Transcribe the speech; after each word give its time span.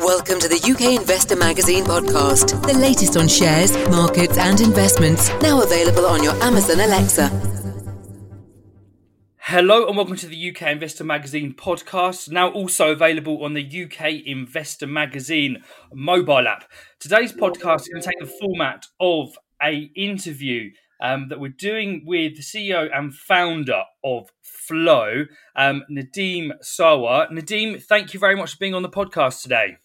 Welcome 0.00 0.38
to 0.38 0.48
the 0.48 0.62
UK 0.62 1.00
Investor 1.00 1.34
Magazine 1.34 1.82
podcast, 1.84 2.64
the 2.64 2.78
latest 2.78 3.16
on 3.16 3.26
shares, 3.26 3.72
markets, 3.88 4.38
and 4.38 4.60
investments. 4.60 5.28
Now 5.42 5.60
available 5.60 6.06
on 6.06 6.22
your 6.22 6.34
Amazon 6.40 6.78
Alexa. 6.78 7.28
Hello 9.38 9.88
and 9.88 9.96
welcome 9.96 10.14
to 10.14 10.28
the 10.28 10.50
UK 10.50 10.62
Investor 10.68 11.02
Magazine 11.02 11.52
podcast, 11.52 12.30
now 12.30 12.48
also 12.48 12.92
available 12.92 13.44
on 13.44 13.54
the 13.54 13.84
UK 13.84 14.24
Investor 14.24 14.86
Magazine 14.86 15.64
mobile 15.92 16.46
app. 16.46 16.70
Today's 17.00 17.32
podcast 17.32 17.80
is 17.80 17.88
going 17.88 18.02
to 18.02 18.08
take 18.08 18.20
the 18.20 18.38
format 18.40 18.86
of 19.00 19.36
a 19.60 19.90
interview 19.96 20.70
um, 21.02 21.28
that 21.28 21.40
we're 21.40 21.48
doing 21.48 22.04
with 22.06 22.36
the 22.36 22.42
CEO 22.42 22.88
and 22.96 23.12
founder 23.12 23.82
of 24.04 24.28
Flow, 24.42 25.24
um, 25.56 25.82
Nadeem 25.90 26.52
Sarwar. 26.62 27.28
Nadeem, 27.32 27.82
thank 27.82 28.14
you 28.14 28.20
very 28.20 28.36
much 28.36 28.52
for 28.52 28.58
being 28.58 28.74
on 28.74 28.82
the 28.82 28.88
podcast 28.88 29.42
today. 29.42 29.78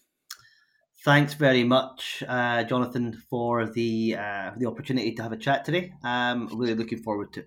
Thanks 1.04 1.34
very 1.34 1.64
much, 1.64 2.24
uh, 2.26 2.64
Jonathan, 2.64 3.12
for 3.28 3.66
the 3.66 4.16
uh, 4.18 4.52
the 4.56 4.64
opportunity 4.64 5.12
to 5.12 5.22
have 5.22 5.32
a 5.32 5.36
chat 5.36 5.62
today. 5.62 5.92
Um, 6.02 6.48
really 6.54 6.74
looking 6.74 7.02
forward 7.02 7.30
to. 7.34 7.44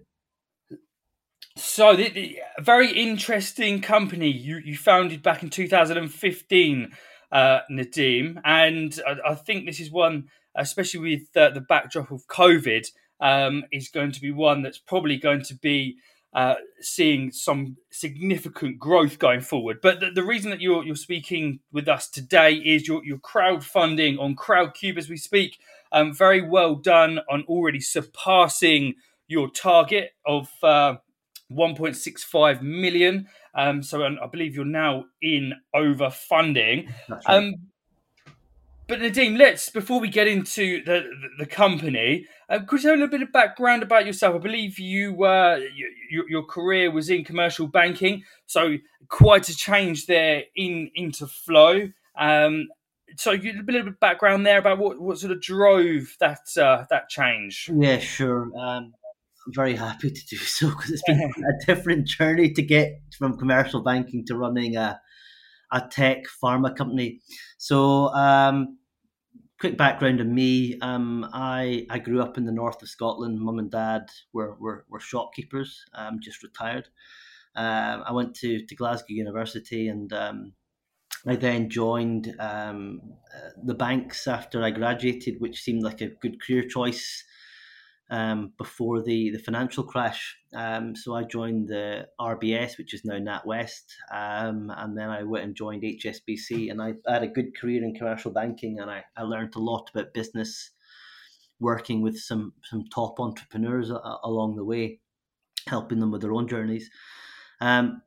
So, 1.55 1.95
the, 1.95 2.09
the, 2.09 2.39
very 2.59 2.91
interesting 2.91 3.81
company 3.81 4.29
you, 4.29 4.61
you 4.63 4.77
founded 4.77 5.23
back 5.23 5.41
in 5.41 5.49
2015, 5.49 6.91
uh, 7.31 7.59
Nadeem, 7.71 8.39
and 8.45 8.99
I, 9.07 9.31
I 9.31 9.33
think 9.33 9.65
this 9.65 9.79
is 9.79 9.89
one, 9.89 10.25
especially 10.55 10.99
with 10.99 11.35
uh, 11.35 11.49
the 11.49 11.61
backdrop 11.61 12.11
of 12.11 12.27
COVID, 12.27 12.85
um, 13.19 13.63
is 13.71 13.89
going 13.89 14.11
to 14.11 14.21
be 14.21 14.31
one 14.31 14.61
that's 14.61 14.77
probably 14.77 15.17
going 15.17 15.41
to 15.45 15.55
be 15.55 15.97
uh, 16.33 16.55
seeing 16.81 17.31
some 17.31 17.77
significant 17.89 18.79
growth 18.79 19.17
going 19.17 19.41
forward. 19.41 19.79
But 19.81 19.99
the, 19.99 20.11
the, 20.11 20.23
reason 20.23 20.51
that 20.51 20.61
you're, 20.61 20.83
you're 20.83 20.95
speaking 20.95 21.59
with 21.71 21.87
us 21.87 22.09
today 22.09 22.53
is 22.53 22.87
your, 22.87 23.03
your 23.03 23.17
crowdfunding 23.17 24.19
on 24.19 24.35
CrowdCube 24.35 24.97
as 24.97 25.09
we 25.09 25.17
speak. 25.17 25.57
Um, 25.91 26.13
very 26.13 26.41
well 26.41 26.75
done 26.75 27.19
on 27.29 27.43
already 27.47 27.79
surpassing 27.79 28.95
your 29.27 29.49
target 29.49 30.11
of 30.25 30.49
uh, 30.61 30.95
1.65 31.51 32.61
million. 32.61 33.27
Um, 33.55 33.81
so 33.81 34.03
I 34.03 34.27
believe 34.31 34.53
you're 34.53 34.65
now 34.65 35.05
in 35.21 35.53
over 35.73 36.09
funding. 36.09 36.93
Right. 37.09 37.21
Um, 37.25 37.55
but 38.87 38.99
Nadeem, 38.99 39.37
let's 39.37 39.69
before 39.69 39.99
we 39.99 40.09
get 40.09 40.27
into 40.27 40.83
the 40.83 41.01
the, 41.01 41.29
the 41.39 41.45
company, 41.45 42.25
uh, 42.49 42.59
could 42.65 42.81
you 42.81 42.89
tell 42.89 42.91
a 42.91 42.99
little 42.99 43.09
bit 43.09 43.21
of 43.21 43.31
background 43.31 43.83
about 43.83 44.05
yourself? 44.05 44.35
I 44.35 44.39
believe 44.39 44.79
you, 44.79 45.23
uh, 45.25 45.59
you, 46.09 46.25
your 46.29 46.43
career 46.43 46.89
was 46.91 47.09
in 47.09 47.25
commercial 47.25 47.67
banking, 47.67 48.23
so 48.45 48.77
quite 49.09 49.49
a 49.49 49.55
change 49.55 50.05
there 50.05 50.43
in 50.55 50.89
into 50.95 51.27
flow. 51.27 51.89
Um, 52.17 52.67
so 53.17 53.31
a 53.31 53.37
little 53.37 53.63
bit 53.63 53.75
of 53.75 53.99
background 53.99 54.45
there 54.45 54.59
about 54.59 54.79
what, 54.79 54.99
what 54.99 55.17
sort 55.17 55.31
of 55.31 55.41
drove 55.41 56.15
that 56.19 56.39
uh, 56.57 56.85
that 56.89 57.09
change. 57.09 57.69
Yeah, 57.73 57.99
sure. 57.99 58.51
Um, 58.57 58.93
I'm 59.45 59.53
very 59.53 59.75
happy 59.75 60.11
to 60.11 60.25
do 60.27 60.37
so 60.37 60.69
because 60.69 60.91
it's 60.91 61.03
been 61.03 61.21
a 61.37 61.65
different 61.65 62.07
journey 62.07 62.51
to 62.51 62.61
get 62.61 63.01
from 63.17 63.37
commercial 63.37 63.81
banking 63.81 64.25
to 64.25 64.35
running 64.35 64.75
a 64.75 64.99
a 65.71 65.81
tech 65.81 66.23
pharma 66.43 66.75
company. 66.75 67.21
So, 67.57 68.13
um, 68.13 68.77
quick 69.59 69.77
background 69.77 70.21
on 70.21 70.33
me. 70.33 70.77
Um, 70.81 71.27
I 71.33 71.85
I 71.89 71.99
grew 71.99 72.21
up 72.21 72.37
in 72.37 72.45
the 72.45 72.51
north 72.51 72.81
of 72.81 72.89
Scotland. 72.89 73.39
Mum 73.39 73.59
and 73.59 73.71
dad 73.71 74.09
were 74.33 74.55
were, 74.59 74.85
were 74.89 74.99
shopkeepers. 74.99 75.83
Um, 75.93 76.19
just 76.21 76.43
retired. 76.43 76.89
Um, 77.55 78.03
I 78.05 78.11
went 78.11 78.35
to 78.35 78.65
to 78.65 78.75
Glasgow 78.75 79.05
University 79.09 79.87
and. 79.87 80.11
Um, 80.13 80.53
I 81.25 81.35
then 81.35 81.69
joined 81.69 82.33
um, 82.39 83.01
uh, 83.35 83.49
the 83.61 83.73
banks 83.73 84.27
after 84.27 84.63
I 84.63 84.71
graduated, 84.71 85.41
which 85.41 85.61
seemed 85.61 85.83
like 85.83 85.99
a 85.99 86.07
good 86.07 86.41
career 86.41 86.63
choice 86.63 87.25
um, 88.09 88.53
before 88.57 89.01
the, 89.01 89.31
the 89.31 89.39
financial 89.39 89.83
crash. 89.83 90.37
Um, 90.53 90.95
so 90.95 91.15
I 91.15 91.23
joined 91.23 91.67
the 91.67 92.07
RBS, 92.19 92.77
which 92.77 92.93
is 92.93 93.03
now 93.03 93.15
NatWest, 93.15 93.83
um, 94.11 94.71
and 94.75 94.97
then 94.97 95.09
I 95.09 95.23
went 95.23 95.45
and 95.45 95.55
joined 95.55 95.83
HSBC. 95.83 96.71
And 96.71 96.81
I, 96.81 96.93
had 97.07 97.23
a 97.23 97.27
good 97.27 97.57
career 97.57 97.83
in 97.83 97.93
commercial 97.93 98.31
banking, 98.31 98.79
and 98.79 98.89
I, 98.89 99.03
I 99.15 99.23
learned 99.23 99.55
a 99.55 99.59
lot 99.59 99.89
about 99.93 100.13
business, 100.13 100.71
working 101.59 102.01
with 102.01 102.17
some 102.17 102.53
some 102.63 102.85
top 102.93 103.19
entrepreneurs 103.19 103.89
a, 103.89 103.99
along 104.23 104.55
the 104.55 104.65
way, 104.65 104.99
helping 105.67 105.99
them 105.99 106.11
with 106.11 106.21
their 106.21 106.33
own 106.33 106.47
journeys. 106.47 106.89
Um, 107.59 108.01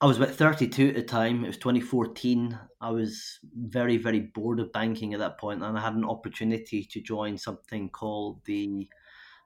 I 0.00 0.06
was 0.06 0.16
about 0.16 0.30
32 0.30 0.90
at 0.90 0.94
the 0.94 1.02
time. 1.02 1.42
It 1.42 1.48
was 1.48 1.56
2014. 1.56 2.56
I 2.80 2.90
was 2.90 3.40
very, 3.56 3.96
very 3.96 4.20
bored 4.20 4.60
of 4.60 4.72
banking 4.72 5.12
at 5.12 5.18
that 5.18 5.38
point, 5.38 5.62
and 5.62 5.76
I 5.76 5.80
had 5.80 5.94
an 5.94 6.04
opportunity 6.04 6.84
to 6.84 7.00
join 7.00 7.36
something 7.36 7.90
called 7.90 8.44
the 8.44 8.88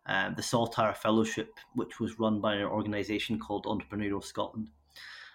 uh, 0.06 0.30
the 0.30 0.42
Saltire 0.42 0.94
Fellowship, 0.94 1.50
which 1.74 2.00
was 2.00 2.18
run 2.18 2.40
by 2.40 2.54
an 2.54 2.64
organisation 2.64 3.38
called 3.38 3.66
Entrepreneurial 3.66 4.24
Scotland. 4.24 4.70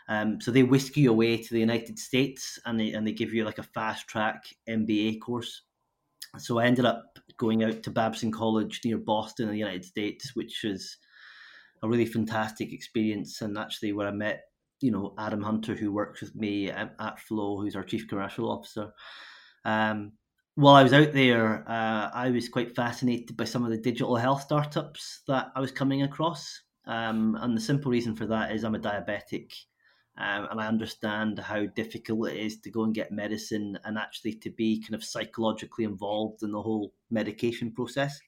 Um, 0.09 0.39
so 0.39 0.51
they 0.51 0.63
whisk 0.63 0.95
you 0.95 1.09
away 1.09 1.37
to 1.37 1.53
the 1.53 1.59
United 1.59 1.99
States 1.99 2.57
and 2.65 2.79
they 2.79 2.93
and 2.93 3.05
they 3.05 3.11
give 3.11 3.33
you 3.33 3.43
like 3.43 3.57
a 3.57 3.63
fast 3.63 4.07
track 4.07 4.43
MBA 4.69 5.19
course. 5.19 5.63
So 6.37 6.59
I 6.59 6.65
ended 6.65 6.85
up 6.85 7.19
going 7.37 7.63
out 7.63 7.83
to 7.83 7.91
Babson 7.91 8.31
College 8.31 8.81
near 8.85 8.97
Boston 8.97 9.47
in 9.47 9.53
the 9.53 9.59
United 9.59 9.85
States, 9.85 10.35
which 10.35 10.61
was 10.63 10.97
a 11.83 11.87
really 11.87 12.05
fantastic 12.05 12.73
experience 12.73 13.41
and 13.41 13.57
actually 13.57 13.91
where 13.91 14.07
I 14.07 14.11
met, 14.11 14.43
you 14.81 14.91
know, 14.91 15.13
Adam 15.17 15.41
Hunter 15.41 15.75
who 15.75 15.91
works 15.91 16.21
with 16.21 16.35
me 16.35 16.69
at, 16.69 16.95
at 16.99 17.19
Flow, 17.19 17.59
who's 17.59 17.75
our 17.75 17.83
chief 17.83 18.07
commercial 18.07 18.51
officer. 18.51 18.91
Um, 19.65 20.13
while 20.57 20.73
I 20.73 20.81
was 20.81 20.91
out 20.91 21.13
there, 21.13 21.63
uh, 21.69 22.09
I 22.11 22.31
was 22.31 22.49
quite 22.49 22.75
fascinated 22.75 23.37
by 23.37 23.43
some 23.43 23.63
of 23.63 23.69
the 23.69 23.77
digital 23.77 24.15
health 24.15 24.41
startups 24.41 25.21
that 25.27 25.51
I 25.55 25.59
was 25.59 25.71
coming 25.71 26.01
across. 26.01 26.63
Um, 26.87 27.37
and 27.39 27.55
the 27.55 27.61
simple 27.61 27.91
reason 27.91 28.15
for 28.15 28.25
that 28.25 28.51
is 28.51 28.63
I'm 28.63 28.73
a 28.73 28.79
diabetic 28.79 29.53
um, 30.17 30.47
and 30.49 30.59
I 30.59 30.65
understand 30.65 31.37
how 31.37 31.67
difficult 31.67 32.29
it 32.29 32.37
is 32.37 32.59
to 32.61 32.71
go 32.71 32.85
and 32.85 32.95
get 32.95 33.11
medicine 33.11 33.77
and 33.83 33.99
actually 33.99 34.33
to 34.33 34.49
be 34.49 34.81
kind 34.81 34.95
of 34.95 35.03
psychologically 35.03 35.83
involved 35.83 36.41
in 36.41 36.51
the 36.51 36.61
whole 36.61 36.91
medication 37.11 37.71
process. 37.71 38.19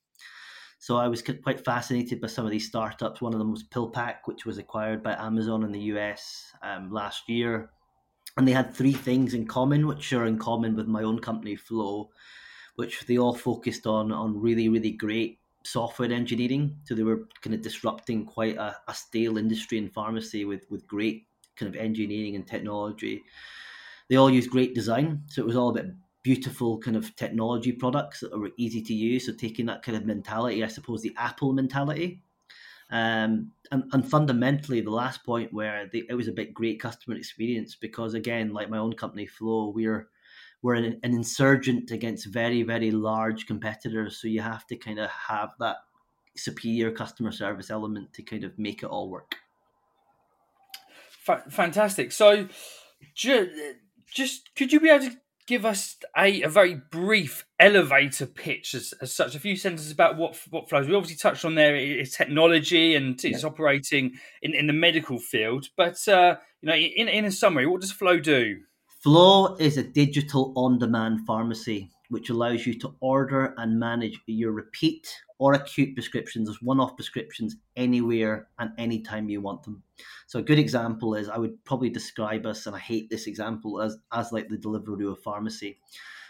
So 0.77 0.97
I 0.97 1.07
was 1.07 1.23
quite 1.23 1.65
fascinated 1.65 2.21
by 2.21 2.27
some 2.27 2.45
of 2.45 2.51
these 2.51 2.67
startups. 2.67 3.21
One 3.21 3.33
of 3.33 3.39
them 3.39 3.49
was 3.49 3.63
PillPack, 3.63 4.17
which 4.25 4.45
was 4.45 4.59
acquired 4.59 5.01
by 5.01 5.15
Amazon 5.15 5.63
in 5.63 5.71
the 5.71 5.93
US 5.93 6.53
um, 6.61 6.91
last 6.91 7.27
year 7.27 7.71
and 8.39 8.47
they 8.47 8.53
had 8.53 8.73
three 8.73 8.93
things 8.93 9.33
in 9.33 9.45
common, 9.45 9.85
which 9.85 10.13
are 10.13 10.25
in 10.25 10.39
common 10.39 10.73
with 10.73 10.87
my 10.87 11.03
own 11.03 11.19
company, 11.19 11.57
Flow, 11.57 12.09
which 12.77 13.05
they 13.05 13.17
all 13.17 13.35
focused 13.35 13.85
on 13.85 14.13
on 14.13 14.39
really, 14.39 14.69
really 14.69 14.91
great 14.91 15.41
software 15.65 16.09
engineering. 16.09 16.77
So 16.85 16.95
they 16.95 17.03
were 17.03 17.27
kind 17.41 17.53
of 17.53 17.61
disrupting 17.61 18.25
quite 18.25 18.55
a, 18.55 18.77
a 18.87 18.93
stale 18.93 19.37
industry 19.37 19.77
in 19.77 19.89
pharmacy 19.89 20.45
with 20.45 20.63
with 20.69 20.87
great 20.87 21.27
kind 21.57 21.67
of 21.75 21.81
engineering 21.81 22.37
and 22.37 22.47
technology. 22.47 23.21
They 24.07 24.15
all 24.15 24.29
used 24.29 24.49
great 24.49 24.73
design, 24.73 25.23
so 25.27 25.41
it 25.41 25.45
was 25.45 25.57
all 25.57 25.71
about 25.71 25.91
beautiful 26.23 26.77
kind 26.77 26.95
of 26.95 27.13
technology 27.17 27.73
products 27.73 28.21
that 28.21 28.39
were 28.39 28.51
easy 28.55 28.81
to 28.83 28.93
use. 28.93 29.25
So 29.25 29.33
taking 29.33 29.65
that 29.65 29.83
kind 29.83 29.97
of 29.97 30.05
mentality, 30.05 30.63
I 30.63 30.67
suppose 30.67 31.01
the 31.01 31.13
Apple 31.17 31.51
mentality, 31.51 32.21
um, 32.91 33.51
and, 33.71 33.83
and 33.93 34.09
fundamentally, 34.09 34.81
the 34.81 34.89
last 34.89 35.23
point 35.23 35.53
where 35.53 35.87
they, 35.91 36.03
it 36.09 36.15
was 36.15 36.27
a 36.27 36.31
bit 36.31 36.53
great 36.53 36.79
customer 36.79 37.15
experience 37.15 37.75
because 37.75 38.15
again, 38.15 38.51
like 38.51 38.69
my 38.69 38.79
own 38.79 38.93
company 38.93 39.27
Flow, 39.27 39.69
we're 39.69 40.09
we're 40.61 40.75
an, 40.75 40.99
an 41.03 41.13
insurgent 41.13 41.91
against 41.91 42.25
very 42.25 42.63
very 42.63 42.91
large 42.91 43.45
competitors, 43.45 44.19
so 44.19 44.27
you 44.27 44.41
have 44.41 44.65
to 44.67 44.75
kind 44.75 44.99
of 44.99 45.09
have 45.09 45.51
that 45.59 45.77
superior 46.35 46.91
customer 46.91 47.31
service 47.31 47.69
element 47.69 48.11
to 48.13 48.23
kind 48.23 48.43
of 48.43 48.57
make 48.57 48.81
it 48.81 48.87
all 48.87 49.09
work. 49.09 49.35
Fantastic. 51.49 52.11
So, 52.11 52.47
just 53.13 54.55
could 54.55 54.73
you 54.73 54.79
be 54.79 54.89
able 54.89 55.05
to 55.05 55.17
give 55.49 55.65
us 55.65 55.97
a, 56.15 56.43
a 56.43 56.47
very 56.47 56.75
brief 56.75 57.43
elevator 57.59 58.27
pitch 58.27 58.75
as, 58.75 58.93
as, 59.01 59.11
such 59.11 59.33
a 59.33 59.39
few 59.39 59.55
sentences 59.55 59.91
about 59.91 60.15
what 60.15 60.39
what 60.51 60.69
flows 60.69 60.87
we 60.87 60.93
obviously 60.93 61.17
touched 61.17 61.43
on 61.43 61.55
there 61.55 61.75
is 61.75 62.15
technology 62.15 62.93
and 62.93 63.25
it's 63.25 63.41
yeah. 63.41 63.49
operating 63.49 64.11
in, 64.43 64.53
in 64.53 64.67
the 64.67 64.73
medical 64.73 65.17
field 65.17 65.65
but 65.75 66.07
uh, 66.07 66.35
you 66.61 66.69
know 66.69 66.75
in, 66.75 67.07
in 67.07 67.25
a 67.25 67.31
summary 67.31 67.65
what 67.65 67.81
does 67.81 67.91
flow 67.91 68.19
do 68.19 68.59
flow 68.99 69.55
is 69.55 69.77
a 69.77 69.83
digital 69.83 70.53
on-demand 70.55 71.25
pharmacy 71.25 71.89
which 72.09 72.29
allows 72.29 72.65
you 72.65 72.73
to 72.73 72.95
order 72.99 73.53
and 73.57 73.79
manage 73.79 74.19
your 74.25 74.51
repeat 74.51 75.07
or 75.37 75.53
acute 75.53 75.95
prescriptions 75.95 76.49
as 76.49 76.61
one 76.61 76.79
off 76.79 76.95
prescriptions 76.95 77.55
anywhere 77.75 78.47
and 78.57 78.71
anytime 78.77 79.29
you 79.29 79.41
want 79.41 79.63
them. 79.63 79.81
So, 80.27 80.39
a 80.39 80.43
good 80.43 80.59
example 80.59 81.15
is 81.15 81.29
I 81.29 81.37
would 81.37 81.63
probably 81.63 81.89
describe 81.89 82.45
us, 82.45 82.65
and 82.65 82.75
I 82.75 82.79
hate 82.79 83.09
this 83.09 83.27
example, 83.27 83.81
as, 83.81 83.97
as 84.11 84.31
like 84.31 84.49
the 84.49 84.57
Deliveroo 84.57 85.11
of 85.11 85.21
pharmacy. 85.21 85.79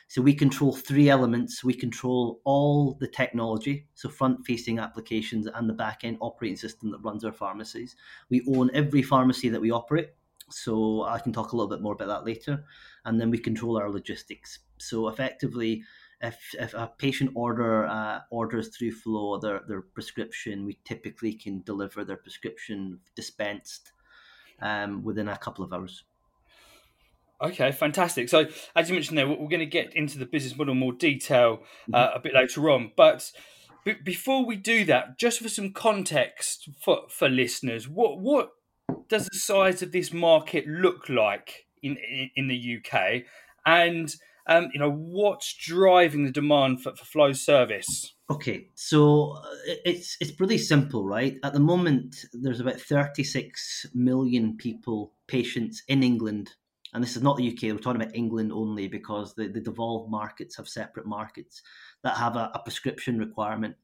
So, 0.10 0.22
we 0.22 0.34
control 0.34 0.74
three 0.76 1.10
elements. 1.10 1.64
We 1.64 1.74
control 1.74 2.42
all 2.44 2.98
the 3.00 3.08
technology, 3.08 3.88
so 3.96 4.10
front 4.10 4.46
facing 4.46 4.80
applications 4.80 5.48
and 5.48 5.68
the 5.68 5.74
back 5.74 6.02
end 6.04 6.18
operating 6.20 6.58
system 6.58 6.92
that 6.92 7.00
runs 7.00 7.24
our 7.24 7.34
pharmacies. 7.34 7.96
We 8.30 8.46
own 8.54 8.70
every 8.74 9.02
pharmacy 9.02 9.50
that 9.50 9.62
we 9.62 9.72
operate. 9.72 10.10
So 10.52 11.04
I 11.04 11.20
can 11.20 11.34
talk 11.34 11.52
a 11.52 11.56
little 11.56 11.70
bit 11.70 11.82
more 11.82 11.94
about 11.94 12.08
that 12.08 12.26
later. 12.26 12.64
And 13.06 13.20
then 13.20 13.30
we 13.30 13.38
control 13.38 13.78
our 13.78 13.90
logistics. 13.90 14.60
So 14.78 15.08
effectively, 15.08 15.84
if, 16.22 16.38
if 16.60 16.74
a 16.74 16.92
patient 16.98 17.32
order 17.36 17.86
uh, 17.86 18.20
orders 18.30 18.70
through 18.70 18.92
Flow 18.92 19.40
their, 19.40 19.62
their 19.68 19.82
prescription, 19.82 20.66
we 20.66 20.78
typically 20.84 21.34
can 21.34 21.62
deliver 21.62 22.04
their 22.04 22.18
prescription 22.18 23.00
dispensed 23.16 23.92
um, 24.62 25.04
within 25.04 25.30
a 25.30 25.38
couple 25.38 25.64
of 25.64 25.72
hours. 25.72 26.04
Okay, 27.42 27.72
fantastic. 27.72 28.28
So, 28.28 28.48
as 28.76 28.90
you 28.90 28.96
mentioned 28.96 29.18
there, 29.18 29.28
we're 29.28 29.48
going 29.48 29.60
to 29.60 29.66
get 29.66 29.96
into 29.96 30.20
the 30.20 30.26
business 30.26 30.58
model 30.58 30.74
in 30.74 30.80
more 30.80 30.92
detail 30.92 31.64
uh, 31.94 32.08
mm-hmm. 32.08 32.18
a 32.18 32.20
bit 32.20 32.34
later 32.34 32.70
on. 32.70 32.92
But 32.98 33.32
b- 33.86 33.96
before 34.04 34.46
we 34.46 34.58
do 34.58 34.84
that, 34.86 35.18
just 35.18 35.40
for 35.40 35.48
some 35.48 35.72
context 35.72 36.68
for, 36.84 37.04
for 37.10 37.30
listeners, 37.30 37.88
what 37.88 38.20
what 38.20 38.52
does 39.10 39.28
the 39.28 39.38
size 39.38 39.82
of 39.82 39.92
this 39.92 40.14
market 40.14 40.68
look 40.68 41.10
like 41.10 41.66
in 41.82 41.98
in, 41.98 42.30
in 42.36 42.48
the 42.48 42.78
UK, 42.78 43.24
and 43.66 44.16
um, 44.48 44.70
you 44.74 44.80
know 44.80 44.92
what's 44.92 45.54
driving 45.54 46.26
the 46.26 46.32
demand 46.32 46.82
for, 46.82 46.96
for 46.96 47.06
flow 47.06 47.34
service? 47.34 48.14
Okay, 48.30 48.68
so 48.76 49.34
uh, 49.38 49.74
it's 49.86 50.18
it's 50.22 50.32
pretty 50.32 50.58
simple, 50.58 51.06
right? 51.06 51.38
At 51.44 51.54
the 51.54 51.60
moment, 51.60 52.16
there's 52.34 52.60
about 52.60 52.80
36 52.80 53.88
million 53.94 54.56
people, 54.58 55.14
patients 55.28 55.84
in 55.88 56.04
England 56.04 56.52
and 56.94 57.04
this 57.04 57.16
is 57.16 57.22
not 57.22 57.38
the 57.38 57.48
UK, 57.48 57.64
we're 57.64 57.78
talking 57.78 58.02
about 58.02 58.16
England 58.16 58.52
only 58.52 58.88
because 58.88 59.36
the, 59.36 59.48
the 59.48 59.60
devolved 59.60 60.10
markets 60.10 60.58
have 60.58 60.68
separate 60.68 61.06
markets 61.06 61.62
that 62.04 62.18
have 62.18 62.36
a, 62.36 62.52
a 62.56 62.60
prescription 62.60 63.20
requirement. 63.20 63.76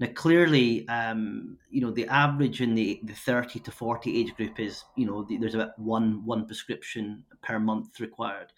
Now, 0.00 0.08
clearly, 0.14 0.88
um, 0.88 1.58
you 1.70 1.82
know, 1.82 1.90
the 1.90 2.08
average 2.08 2.62
in 2.62 2.74
the, 2.74 3.00
the 3.04 3.12
30 3.12 3.60
to 3.60 3.70
40 3.70 4.18
age 4.18 4.34
group 4.34 4.58
is, 4.58 4.82
you 4.96 5.06
know, 5.06 5.24
the, 5.24 5.36
there's 5.36 5.54
about 5.54 5.78
one 5.78 6.24
one 6.24 6.46
prescription 6.46 7.22
per 7.42 7.60
month 7.60 8.00
required. 8.00 8.50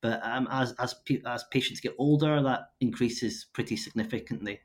But 0.00 0.20
um, 0.24 0.48
as, 0.50 0.74
as, 0.78 0.94
as 1.26 1.44
patients 1.50 1.80
get 1.80 1.94
older, 1.98 2.42
that 2.42 2.70
increases 2.80 3.46
pretty 3.52 3.76
significantly. 3.76 4.60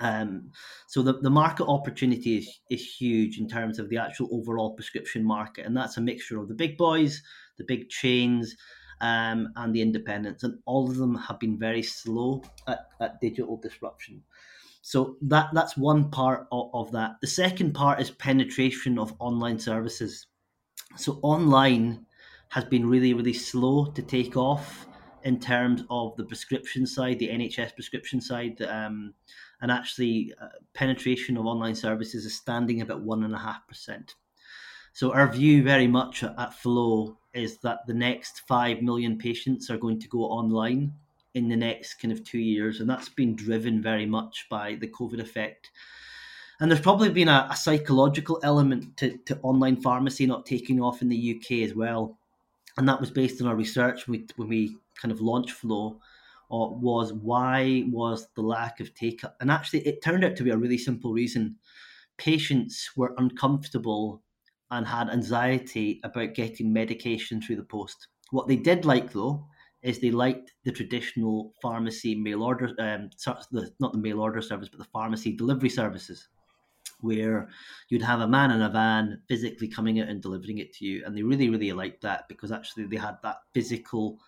Um, 0.00 0.50
so 0.86 1.02
the, 1.02 1.20
the 1.20 1.28
market 1.28 1.66
opportunity 1.66 2.38
is, 2.38 2.60
is 2.70 2.94
huge 2.94 3.38
in 3.38 3.46
terms 3.46 3.78
of 3.78 3.90
the 3.90 3.98
actual 3.98 4.30
overall 4.32 4.72
prescription 4.72 5.22
market, 5.22 5.66
and 5.66 5.76
that's 5.76 5.98
a 5.98 6.00
mixture 6.00 6.38
of 6.38 6.48
the 6.48 6.54
big 6.54 6.78
boys, 6.78 7.22
the 7.58 7.64
big 7.64 7.90
chains, 7.90 8.56
um, 9.00 9.52
and 9.56 9.74
the 9.74 9.82
independents, 9.82 10.42
and 10.42 10.58
all 10.66 10.88
of 10.88 10.96
them 10.96 11.14
have 11.14 11.38
been 11.38 11.58
very 11.58 11.82
slow 11.82 12.42
at, 12.66 12.88
at 13.00 13.20
digital 13.20 13.56
disruption. 13.56 14.22
So 14.82 15.16
that 15.22 15.50
that's 15.52 15.76
one 15.76 16.10
part 16.10 16.46
of, 16.52 16.70
of 16.72 16.92
that. 16.92 17.16
The 17.20 17.26
second 17.26 17.72
part 17.74 18.00
is 18.00 18.10
penetration 18.10 18.98
of 18.98 19.14
online 19.18 19.58
services. 19.58 20.26
So 20.96 21.18
online 21.22 22.06
has 22.48 22.64
been 22.64 22.88
really 22.88 23.14
really 23.14 23.34
slow 23.34 23.86
to 23.86 24.02
take 24.02 24.36
off 24.36 24.86
in 25.22 25.38
terms 25.38 25.84
of 25.90 26.16
the 26.16 26.24
prescription 26.24 26.86
side, 26.86 27.18
the 27.18 27.28
NHS 27.28 27.74
prescription 27.74 28.20
side. 28.20 28.60
Um, 28.62 29.14
and 29.60 29.70
actually 29.70 30.32
uh, 30.40 30.48
penetration 30.74 31.36
of 31.36 31.46
online 31.46 31.74
services 31.74 32.24
is 32.24 32.34
standing 32.34 32.80
about 32.80 33.02
one 33.02 33.24
and 33.24 33.34
a 33.34 33.38
half 33.38 33.66
percent. 33.68 34.14
So 34.92 35.12
our 35.12 35.30
view 35.30 35.62
very 35.62 35.86
much 35.86 36.24
at 36.24 36.54
Flow 36.54 37.18
is 37.34 37.58
that 37.58 37.86
the 37.86 37.94
next 37.94 38.40
five 38.46 38.82
million 38.82 39.18
patients 39.18 39.70
are 39.70 39.78
going 39.78 40.00
to 40.00 40.08
go 40.08 40.24
online 40.24 40.92
in 41.34 41.48
the 41.48 41.56
next 41.56 41.94
kind 41.94 42.12
of 42.12 42.24
two 42.24 42.38
years, 42.38 42.80
and 42.80 42.90
that's 42.90 43.08
been 43.08 43.36
driven 43.36 43.80
very 43.82 44.06
much 44.06 44.46
by 44.50 44.74
the 44.80 44.88
COVID 44.88 45.20
effect. 45.20 45.70
And 46.60 46.70
there's 46.70 46.80
probably 46.80 47.10
been 47.10 47.28
a, 47.28 47.48
a 47.50 47.56
psychological 47.56 48.40
element 48.42 48.96
to, 48.98 49.16
to 49.26 49.38
online 49.42 49.76
pharmacy 49.76 50.26
not 50.26 50.44
taking 50.44 50.80
off 50.80 51.02
in 51.02 51.08
the 51.08 51.36
UK 51.36 51.58
as 51.68 51.74
well, 51.74 52.18
and 52.76 52.88
that 52.88 53.00
was 53.00 53.10
based 53.10 53.40
on 53.40 53.48
our 53.48 53.56
research 53.56 54.06
when 54.06 54.20
we, 54.20 54.26
when 54.36 54.48
we 54.48 54.76
kind 55.00 55.12
of 55.12 55.20
launched 55.20 55.54
Flow 55.54 56.00
or 56.50 56.74
was 56.74 57.12
why 57.12 57.84
was 57.88 58.26
the 58.34 58.42
lack 58.42 58.80
of 58.80 58.92
take 58.94 59.24
up? 59.24 59.36
And 59.40 59.50
actually, 59.50 59.86
it 59.86 60.02
turned 60.02 60.24
out 60.24 60.36
to 60.36 60.42
be 60.42 60.50
a 60.50 60.56
really 60.56 60.78
simple 60.78 61.12
reason. 61.12 61.56
Patients 62.16 62.90
were 62.96 63.14
uncomfortable 63.18 64.20
and 64.70 64.86
had 64.86 65.10
anxiety 65.10 66.00
about 66.04 66.34
getting 66.34 66.72
medication 66.72 67.40
through 67.40 67.56
the 67.56 67.64
post. 67.64 68.08
What 68.30 68.48
they 68.48 68.56
did 68.56 68.84
like, 68.84 69.12
though, 69.12 69.46
is 69.82 69.98
they 69.98 70.10
liked 70.10 70.52
the 70.64 70.72
traditional 70.72 71.54
pharmacy 71.62 72.14
mail 72.14 72.42
order, 72.42 72.70
um, 72.78 73.10
not 73.26 73.92
the 73.92 73.98
mail 73.98 74.20
order 74.20 74.40
service, 74.42 74.68
but 74.68 74.78
the 74.78 74.84
pharmacy 74.92 75.36
delivery 75.36 75.70
services, 75.70 76.28
where 77.00 77.48
you'd 77.88 78.02
have 78.02 78.20
a 78.20 78.28
man 78.28 78.50
in 78.50 78.62
a 78.62 78.68
van 78.68 79.22
physically 79.28 79.68
coming 79.68 80.00
out 80.00 80.08
and 80.08 80.22
delivering 80.22 80.58
it 80.58 80.72
to 80.74 80.84
you. 80.84 81.02
And 81.04 81.16
they 81.16 81.22
really, 81.22 81.48
really 81.48 81.72
liked 81.72 82.02
that 82.02 82.28
because 82.28 82.52
actually 82.52 82.84
they 82.86 82.96
had 82.96 83.16
that 83.22 83.38
physical 83.54 84.18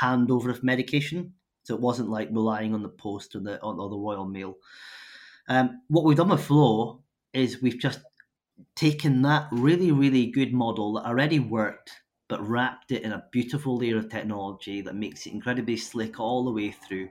handover 0.00 0.50
of 0.50 0.62
medication 0.62 1.34
so 1.70 1.74
it 1.74 1.80
wasn't 1.80 2.08
like 2.08 2.28
relying 2.32 2.74
on 2.74 2.82
the 2.82 2.88
post 2.88 3.34
or 3.34 3.40
the 3.40 3.62
or 3.62 3.74
the 3.74 3.96
Royal 3.96 4.24
Mail. 4.24 4.56
Um, 5.48 5.82
what 5.88 6.04
we've 6.04 6.16
done 6.16 6.30
with 6.30 6.44
Flow 6.44 7.02
is 7.32 7.62
we've 7.62 7.78
just 7.78 8.00
taken 8.76 9.22
that 9.22 9.48
really 9.52 9.92
really 9.92 10.26
good 10.26 10.52
model 10.52 10.94
that 10.94 11.06
already 11.06 11.38
worked, 11.38 11.90
but 12.28 12.46
wrapped 12.46 12.92
it 12.92 13.02
in 13.02 13.12
a 13.12 13.24
beautiful 13.32 13.76
layer 13.76 13.98
of 13.98 14.08
technology 14.08 14.80
that 14.82 14.94
makes 14.94 15.26
it 15.26 15.32
incredibly 15.32 15.76
slick 15.76 16.18
all 16.20 16.44
the 16.44 16.52
way 16.52 16.70
through. 16.70 17.08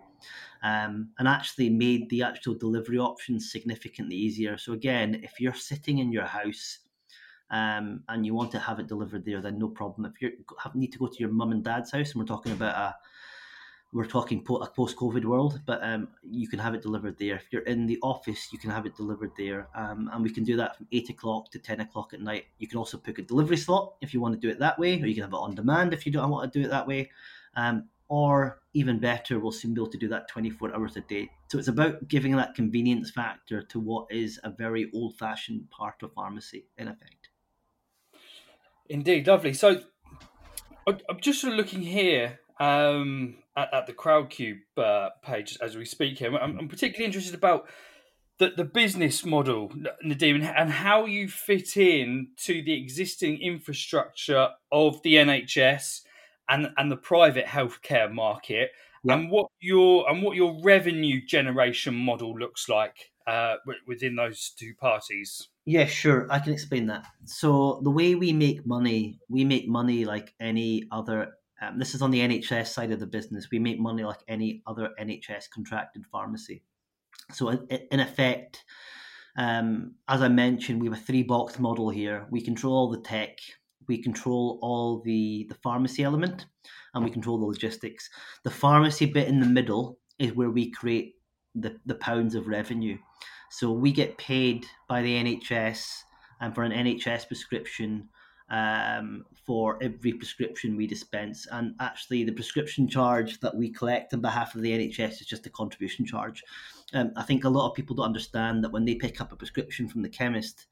Um, 0.61 1.11
and 1.17 1.25
actually 1.25 1.69
made 1.69 2.09
the 2.09 2.21
actual 2.21 2.53
delivery 2.53 2.97
options 2.97 3.49
significantly 3.49 4.17
easier. 4.17 4.57
So 4.57 4.73
again, 4.73 5.21
if 5.23 5.39
you're 5.39 5.53
sitting 5.53 5.99
in 5.99 6.11
your 6.11 6.25
house 6.25 6.79
um, 7.49 8.03
and 8.09 8.25
you 8.25 8.33
want 8.33 8.51
to 8.51 8.59
have 8.59 8.77
it 8.79 8.87
delivered 8.87 9.23
there, 9.23 9.41
then 9.41 9.57
no 9.57 9.69
problem. 9.69 10.11
If 10.13 10.21
you 10.21 10.31
need 10.75 10.91
to 10.91 10.99
go 10.99 11.07
to 11.07 11.19
your 11.19 11.31
mum 11.31 11.53
and 11.53 11.63
dad's 11.63 11.91
house, 11.91 12.11
and 12.11 12.19
we're 12.19 12.25
talking 12.25 12.51
about 12.51 12.75
a 12.75 12.95
we're 13.91 14.05
talking 14.05 14.43
po- 14.43 14.57
a 14.57 14.69
post-COVID 14.69 15.25
world, 15.25 15.61
but 15.65 15.79
um, 15.83 16.09
you 16.21 16.47
can 16.47 16.59
have 16.59 16.75
it 16.75 16.81
delivered 16.81 17.17
there. 17.17 17.35
If 17.35 17.47
you're 17.51 17.63
in 17.63 17.87
the 17.87 17.97
office, 18.03 18.49
you 18.53 18.59
can 18.59 18.69
have 18.69 18.85
it 18.85 18.95
delivered 18.95 19.31
there, 19.37 19.67
um, 19.73 20.09
and 20.13 20.23
we 20.23 20.29
can 20.29 20.43
do 20.43 20.55
that 20.57 20.77
from 20.77 20.87
eight 20.91 21.09
o'clock 21.09 21.49
to 21.51 21.59
ten 21.59 21.79
o'clock 21.79 22.13
at 22.13 22.21
night. 22.21 22.45
You 22.59 22.67
can 22.67 22.77
also 22.77 22.97
pick 22.97 23.17
a 23.17 23.23
delivery 23.23 23.57
slot 23.57 23.95
if 24.01 24.13
you 24.13 24.21
want 24.21 24.35
to 24.35 24.39
do 24.39 24.49
it 24.49 24.59
that 24.59 24.77
way, 24.77 25.01
or 25.01 25.07
you 25.07 25.15
can 25.15 25.23
have 25.23 25.33
it 25.33 25.37
on 25.37 25.55
demand 25.55 25.93
if 25.93 26.05
you 26.05 26.11
don't 26.11 26.29
want 26.29 26.51
to 26.51 26.59
do 26.59 26.65
it 26.65 26.69
that 26.69 26.87
way. 26.87 27.09
Um, 27.55 27.89
or 28.09 28.61
even 28.73 28.99
better, 28.99 29.39
we'll 29.39 29.51
soon 29.51 29.73
be 29.73 29.81
able 29.81 29.91
to 29.91 29.97
do 29.97 30.07
that 30.07 30.27
24 30.27 30.75
hours 30.75 30.97
a 30.97 31.01
day. 31.01 31.29
So 31.47 31.59
it's 31.59 31.67
about 31.67 32.07
giving 32.07 32.35
that 32.37 32.55
convenience 32.55 33.11
factor 33.11 33.61
to 33.61 33.79
what 33.79 34.07
is 34.09 34.39
a 34.43 34.49
very 34.49 34.89
old-fashioned 34.95 35.69
part 35.69 36.01
of 36.01 36.13
pharmacy, 36.13 36.65
in 36.77 36.87
effect. 36.87 37.29
Indeed, 38.87 39.27
lovely. 39.27 39.53
So 39.53 39.81
I'm 40.87 41.19
just 41.21 41.41
sort 41.41 41.53
of 41.53 41.57
looking 41.57 41.81
here 41.81 42.39
um, 42.59 43.35
at, 43.55 43.73
at, 43.73 43.87
the 43.87 43.93
Crowdcube 43.93 44.59
uh, 44.77 45.09
page 45.23 45.57
as 45.61 45.77
we 45.77 45.85
speak 45.85 46.19
here. 46.19 46.35
I'm, 46.35 46.59
I'm, 46.59 46.67
particularly 46.67 47.05
interested 47.05 47.35
about 47.35 47.69
the, 48.37 48.51
the 48.55 48.65
business 48.65 49.25
model, 49.25 49.71
Nadeem, 50.05 50.43
and 50.43 50.69
how 50.69 51.05
you 51.05 51.27
fit 51.27 51.77
in 51.77 52.29
to 52.43 52.61
the 52.61 52.73
existing 52.73 53.41
infrastructure 53.41 54.49
of 54.71 55.01
the 55.03 55.15
NHS 55.15 56.01
and, 56.49 56.71
and 56.77 56.91
the 56.91 56.97
private 56.97 57.45
healthcare 57.45 58.11
market, 58.11 58.71
yep. 59.03 59.17
and 59.17 59.31
what 59.31 59.47
your 59.59 60.09
and 60.09 60.23
what 60.23 60.35
your 60.35 60.59
revenue 60.63 61.25
generation 61.25 61.93
model 61.93 62.37
looks 62.37 62.67
like 62.67 63.11
uh, 63.27 63.55
within 63.85 64.15
those 64.15 64.51
two 64.57 64.73
parties. 64.73 65.49
Yeah, 65.65 65.85
sure. 65.85 66.25
I 66.31 66.39
can 66.39 66.53
explain 66.53 66.87
that. 66.87 67.05
So 67.25 67.79
the 67.83 67.91
way 67.91 68.15
we 68.15 68.33
make 68.33 68.65
money, 68.65 69.19
we 69.29 69.45
make 69.45 69.67
money 69.67 70.03
like 70.03 70.33
any 70.39 70.85
other 70.91 71.33
um, 71.61 71.77
this 71.77 71.93
is 71.93 72.01
on 72.01 72.11
the 72.11 72.19
NHS 72.19 72.67
side 72.67 72.91
of 72.91 72.99
the 72.99 73.07
business. 73.07 73.47
We 73.51 73.59
make 73.59 73.79
money 73.79 74.03
like 74.03 74.19
any 74.27 74.63
other 74.65 74.91
NHS 74.99 75.49
contracted 75.53 76.05
pharmacy. 76.11 76.63
So, 77.31 77.49
in 77.49 77.99
effect, 77.99 78.63
um, 79.37 79.95
as 80.07 80.21
I 80.21 80.29
mentioned, 80.29 80.81
we 80.81 80.87
have 80.87 80.97
a 80.97 81.01
three 81.01 81.23
box 81.23 81.59
model 81.59 81.89
here. 81.89 82.27
We 82.31 82.41
control 82.41 82.73
all 82.73 82.89
the 82.89 83.01
tech, 83.01 83.37
we 83.87 84.01
control 84.01 84.59
all 84.61 85.01
the, 85.01 85.45
the 85.49 85.55
pharmacy 85.55 86.03
element, 86.03 86.45
and 86.93 87.03
we 87.03 87.11
control 87.11 87.39
the 87.39 87.45
logistics. 87.45 88.09
The 88.43 88.51
pharmacy 88.51 89.05
bit 89.05 89.27
in 89.27 89.39
the 89.39 89.45
middle 89.45 89.99
is 90.17 90.33
where 90.33 90.49
we 90.49 90.71
create 90.71 91.15
the, 91.55 91.77
the 91.85 91.95
pounds 91.95 92.35
of 92.35 92.47
revenue. 92.47 92.97
So, 93.51 93.71
we 93.71 93.91
get 93.91 94.17
paid 94.17 94.65
by 94.87 95.01
the 95.01 95.15
NHS 95.23 96.03
and 96.41 96.55
for 96.55 96.63
an 96.63 96.71
NHS 96.71 97.27
prescription 97.27 98.07
um, 98.49 99.25
for 99.45 99.77
every 99.81 100.13
prescription 100.13 100.75
we 100.75 100.87
dispense. 100.87 101.47
And 101.51 101.75
actually, 101.79 102.23
the 102.23 102.31
prescription 102.31 102.87
charge 102.87 103.39
that 103.39 103.55
we 103.55 103.69
collect 103.69 104.13
on 104.13 104.21
behalf 104.21 104.55
of 104.55 104.61
the 104.61 104.71
NHS 104.71 105.21
is 105.21 105.27
just 105.27 105.45
a 105.45 105.49
contribution 105.49 106.05
charge. 106.05 106.43
Um, 106.93 107.11
I 107.15 107.23
think 107.23 107.43
a 107.43 107.49
lot 107.49 107.69
of 107.69 107.75
people 107.75 107.95
don't 107.95 108.05
understand 108.05 108.63
that 108.63 108.71
when 108.71 108.85
they 108.85 108.95
pick 108.95 109.21
up 109.21 109.31
a 109.31 109.35
prescription 109.35 109.87
from 109.87 110.01
the 110.01 110.09
chemist, 110.09 110.67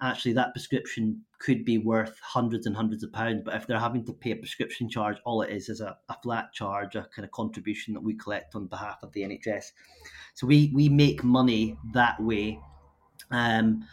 actually 0.00 0.32
that 0.32 0.52
prescription 0.52 1.20
could 1.40 1.64
be 1.64 1.78
worth 1.78 2.18
hundreds 2.20 2.66
and 2.66 2.76
hundreds 2.76 3.02
of 3.02 3.12
pounds. 3.12 3.42
But 3.44 3.54
if 3.56 3.66
they're 3.66 3.78
having 3.78 4.04
to 4.06 4.12
pay 4.12 4.30
a 4.32 4.36
prescription 4.36 4.88
charge, 4.88 5.16
all 5.24 5.42
it 5.42 5.50
is 5.50 5.68
is 5.68 5.80
a, 5.80 5.96
a 6.08 6.16
flat 6.22 6.52
charge, 6.52 6.94
a 6.94 7.08
kind 7.14 7.24
of 7.24 7.32
contribution 7.32 7.94
that 7.94 8.02
we 8.02 8.14
collect 8.14 8.54
on 8.54 8.66
behalf 8.66 8.98
of 9.02 9.12
the 9.12 9.22
NHS. 9.22 9.72
So 10.34 10.46
we 10.46 10.70
we 10.74 10.88
make 10.88 11.24
money 11.24 11.76
that 11.92 12.20
way. 12.22 12.60
Um, 13.30 13.84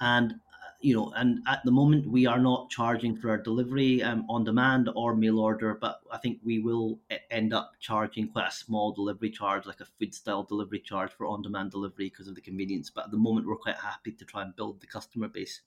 and 0.00 0.34
you 0.80 0.94
know, 0.94 1.12
and 1.16 1.40
at 1.48 1.60
the 1.64 1.70
moment 1.70 2.06
we 2.06 2.26
are 2.26 2.38
not 2.38 2.70
charging 2.70 3.16
for 3.16 3.30
our 3.30 3.38
delivery 3.38 4.02
um, 4.02 4.24
on 4.28 4.44
demand 4.44 4.88
or 4.94 5.14
mail 5.14 5.40
order, 5.40 5.74
but 5.74 6.00
I 6.12 6.18
think 6.18 6.38
we 6.44 6.60
will 6.60 7.00
end 7.30 7.52
up 7.52 7.72
charging 7.80 8.28
quite 8.28 8.48
a 8.48 8.52
small 8.52 8.92
delivery 8.92 9.30
charge, 9.30 9.66
like 9.66 9.80
a 9.80 9.86
food 9.98 10.14
style 10.14 10.44
delivery 10.44 10.78
charge 10.78 11.10
for 11.10 11.26
on 11.26 11.42
demand 11.42 11.72
delivery 11.72 12.10
because 12.10 12.28
of 12.28 12.36
the 12.36 12.40
convenience. 12.40 12.90
But 12.90 13.06
at 13.06 13.10
the 13.10 13.16
moment, 13.16 13.46
we're 13.46 13.56
quite 13.56 13.76
happy 13.76 14.12
to 14.12 14.24
try 14.24 14.42
and 14.42 14.54
build 14.54 14.80
the 14.80 14.86
customer 14.86 15.26
base. 15.26 15.62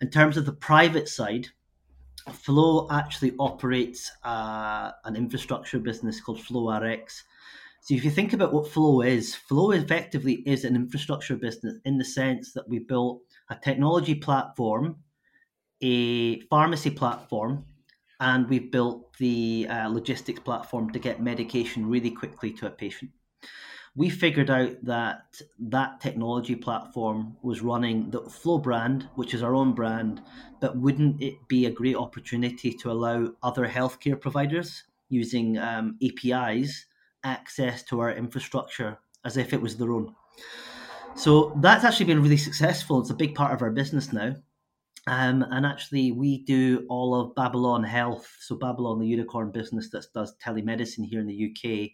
In 0.00 0.08
terms 0.08 0.38
of 0.38 0.46
the 0.46 0.52
private 0.52 1.08
side, 1.08 1.48
Flow 2.30 2.88
actually 2.90 3.34
operates 3.38 4.10
uh, 4.24 4.92
an 5.04 5.14
infrastructure 5.14 5.78
business 5.78 6.20
called 6.20 6.38
FlowRx. 6.38 7.22
So 7.80 7.94
if 7.94 8.04
you 8.04 8.10
think 8.10 8.32
about 8.32 8.52
what 8.52 8.68
Flow 8.68 9.02
is, 9.02 9.34
Flow 9.34 9.72
effectively 9.72 10.34
is 10.46 10.64
an 10.64 10.76
infrastructure 10.76 11.36
business 11.36 11.78
in 11.84 11.98
the 11.98 12.04
sense 12.04 12.52
that 12.52 12.68
we 12.68 12.78
built 12.78 13.22
a 13.50 13.56
technology 13.56 14.14
platform, 14.14 14.96
a 15.82 16.40
pharmacy 16.42 16.90
platform, 16.90 17.64
and 18.20 18.48
we've 18.48 18.70
built 18.70 19.16
the 19.18 19.66
uh, 19.68 19.88
logistics 19.88 20.40
platform 20.40 20.90
to 20.92 20.98
get 20.98 21.20
medication 21.20 21.88
really 21.88 22.10
quickly 22.10 22.52
to 22.52 22.66
a 22.66 22.70
patient. 22.70 23.10
We 23.94 24.08
figured 24.08 24.48
out 24.48 24.76
that 24.84 25.40
that 25.58 26.00
technology 26.00 26.54
platform 26.54 27.36
was 27.42 27.60
running 27.60 28.10
the 28.10 28.22
Flow 28.22 28.58
brand, 28.58 29.08
which 29.16 29.34
is 29.34 29.42
our 29.42 29.54
own 29.54 29.74
brand, 29.74 30.22
but 30.60 30.78
wouldn't 30.78 31.20
it 31.20 31.34
be 31.48 31.66
a 31.66 31.70
great 31.70 31.96
opportunity 31.96 32.72
to 32.72 32.90
allow 32.90 33.32
other 33.42 33.68
healthcare 33.68 34.18
providers 34.18 34.84
using 35.10 35.58
um, 35.58 35.98
APIs 36.02 36.86
access 37.24 37.82
to 37.82 38.00
our 38.00 38.12
infrastructure 38.12 38.98
as 39.24 39.36
if 39.36 39.52
it 39.52 39.60
was 39.60 39.76
their 39.76 39.92
own? 39.92 40.14
So 41.14 41.52
that's 41.56 41.84
actually 41.84 42.06
been 42.06 42.22
really 42.22 42.36
successful. 42.36 43.00
It's 43.00 43.10
a 43.10 43.14
big 43.14 43.34
part 43.34 43.52
of 43.52 43.62
our 43.62 43.70
business 43.70 44.12
now. 44.12 44.34
Um, 45.06 45.44
and 45.50 45.66
actually, 45.66 46.12
we 46.12 46.44
do 46.44 46.86
all 46.88 47.14
of 47.14 47.34
Babylon 47.34 47.82
Health. 47.82 48.36
So, 48.40 48.54
Babylon, 48.54 49.00
the 49.00 49.06
unicorn 49.06 49.50
business 49.50 49.90
that 49.90 50.06
does 50.14 50.36
telemedicine 50.36 51.06
here 51.06 51.20
in 51.20 51.26
the 51.26 51.50
UK, 51.50 51.90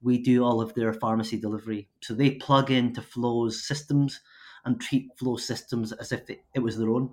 we 0.00 0.18
do 0.18 0.44
all 0.44 0.60
of 0.60 0.72
their 0.74 0.92
pharmacy 0.92 1.38
delivery. 1.38 1.88
So, 2.00 2.14
they 2.14 2.30
plug 2.32 2.70
into 2.70 3.02
Flow's 3.02 3.66
systems 3.66 4.20
and 4.64 4.80
treat 4.80 5.08
Flow 5.18 5.36
systems 5.36 5.92
as 5.92 6.12
if 6.12 6.30
it, 6.30 6.44
it 6.54 6.60
was 6.60 6.78
their 6.78 6.90
own, 6.90 7.12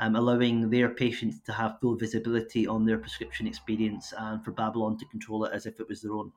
um, 0.00 0.16
allowing 0.16 0.70
their 0.70 0.88
patients 0.88 1.38
to 1.46 1.52
have 1.52 1.78
full 1.80 1.96
visibility 1.96 2.66
on 2.66 2.84
their 2.84 2.98
prescription 2.98 3.46
experience 3.46 4.12
and 4.18 4.44
for 4.44 4.50
Babylon 4.50 4.98
to 4.98 5.06
control 5.06 5.44
it 5.44 5.52
as 5.54 5.66
if 5.66 5.78
it 5.78 5.88
was 5.88 6.02
their 6.02 6.14
own. 6.14 6.32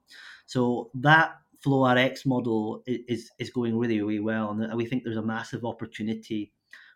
So, 0.46 0.92
that 0.94 1.38
Flow 1.64 1.90
RX 1.90 2.26
model 2.26 2.84
is 2.86 3.32
is 3.40 3.50
going 3.50 3.78
really 3.78 4.02
really 4.02 4.20
well, 4.20 4.52
and 4.52 4.76
we 4.76 4.86
think 4.86 5.04
there's 5.04 5.18
a 5.18 5.22
massive 5.22 5.64
opportunity 5.64 6.52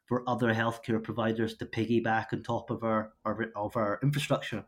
for 0.06 0.28
other 0.28 0.54
healthcare 0.54 1.02
providers 1.04 1.56
to 1.56 1.66
piggyback 1.66 2.28
on 2.34 2.42
top 2.42 2.70
of 2.70 2.84
our, 2.84 3.14
our 3.26 3.48
of 3.56 3.76
our 3.76 4.00
infrastructure. 4.04 4.66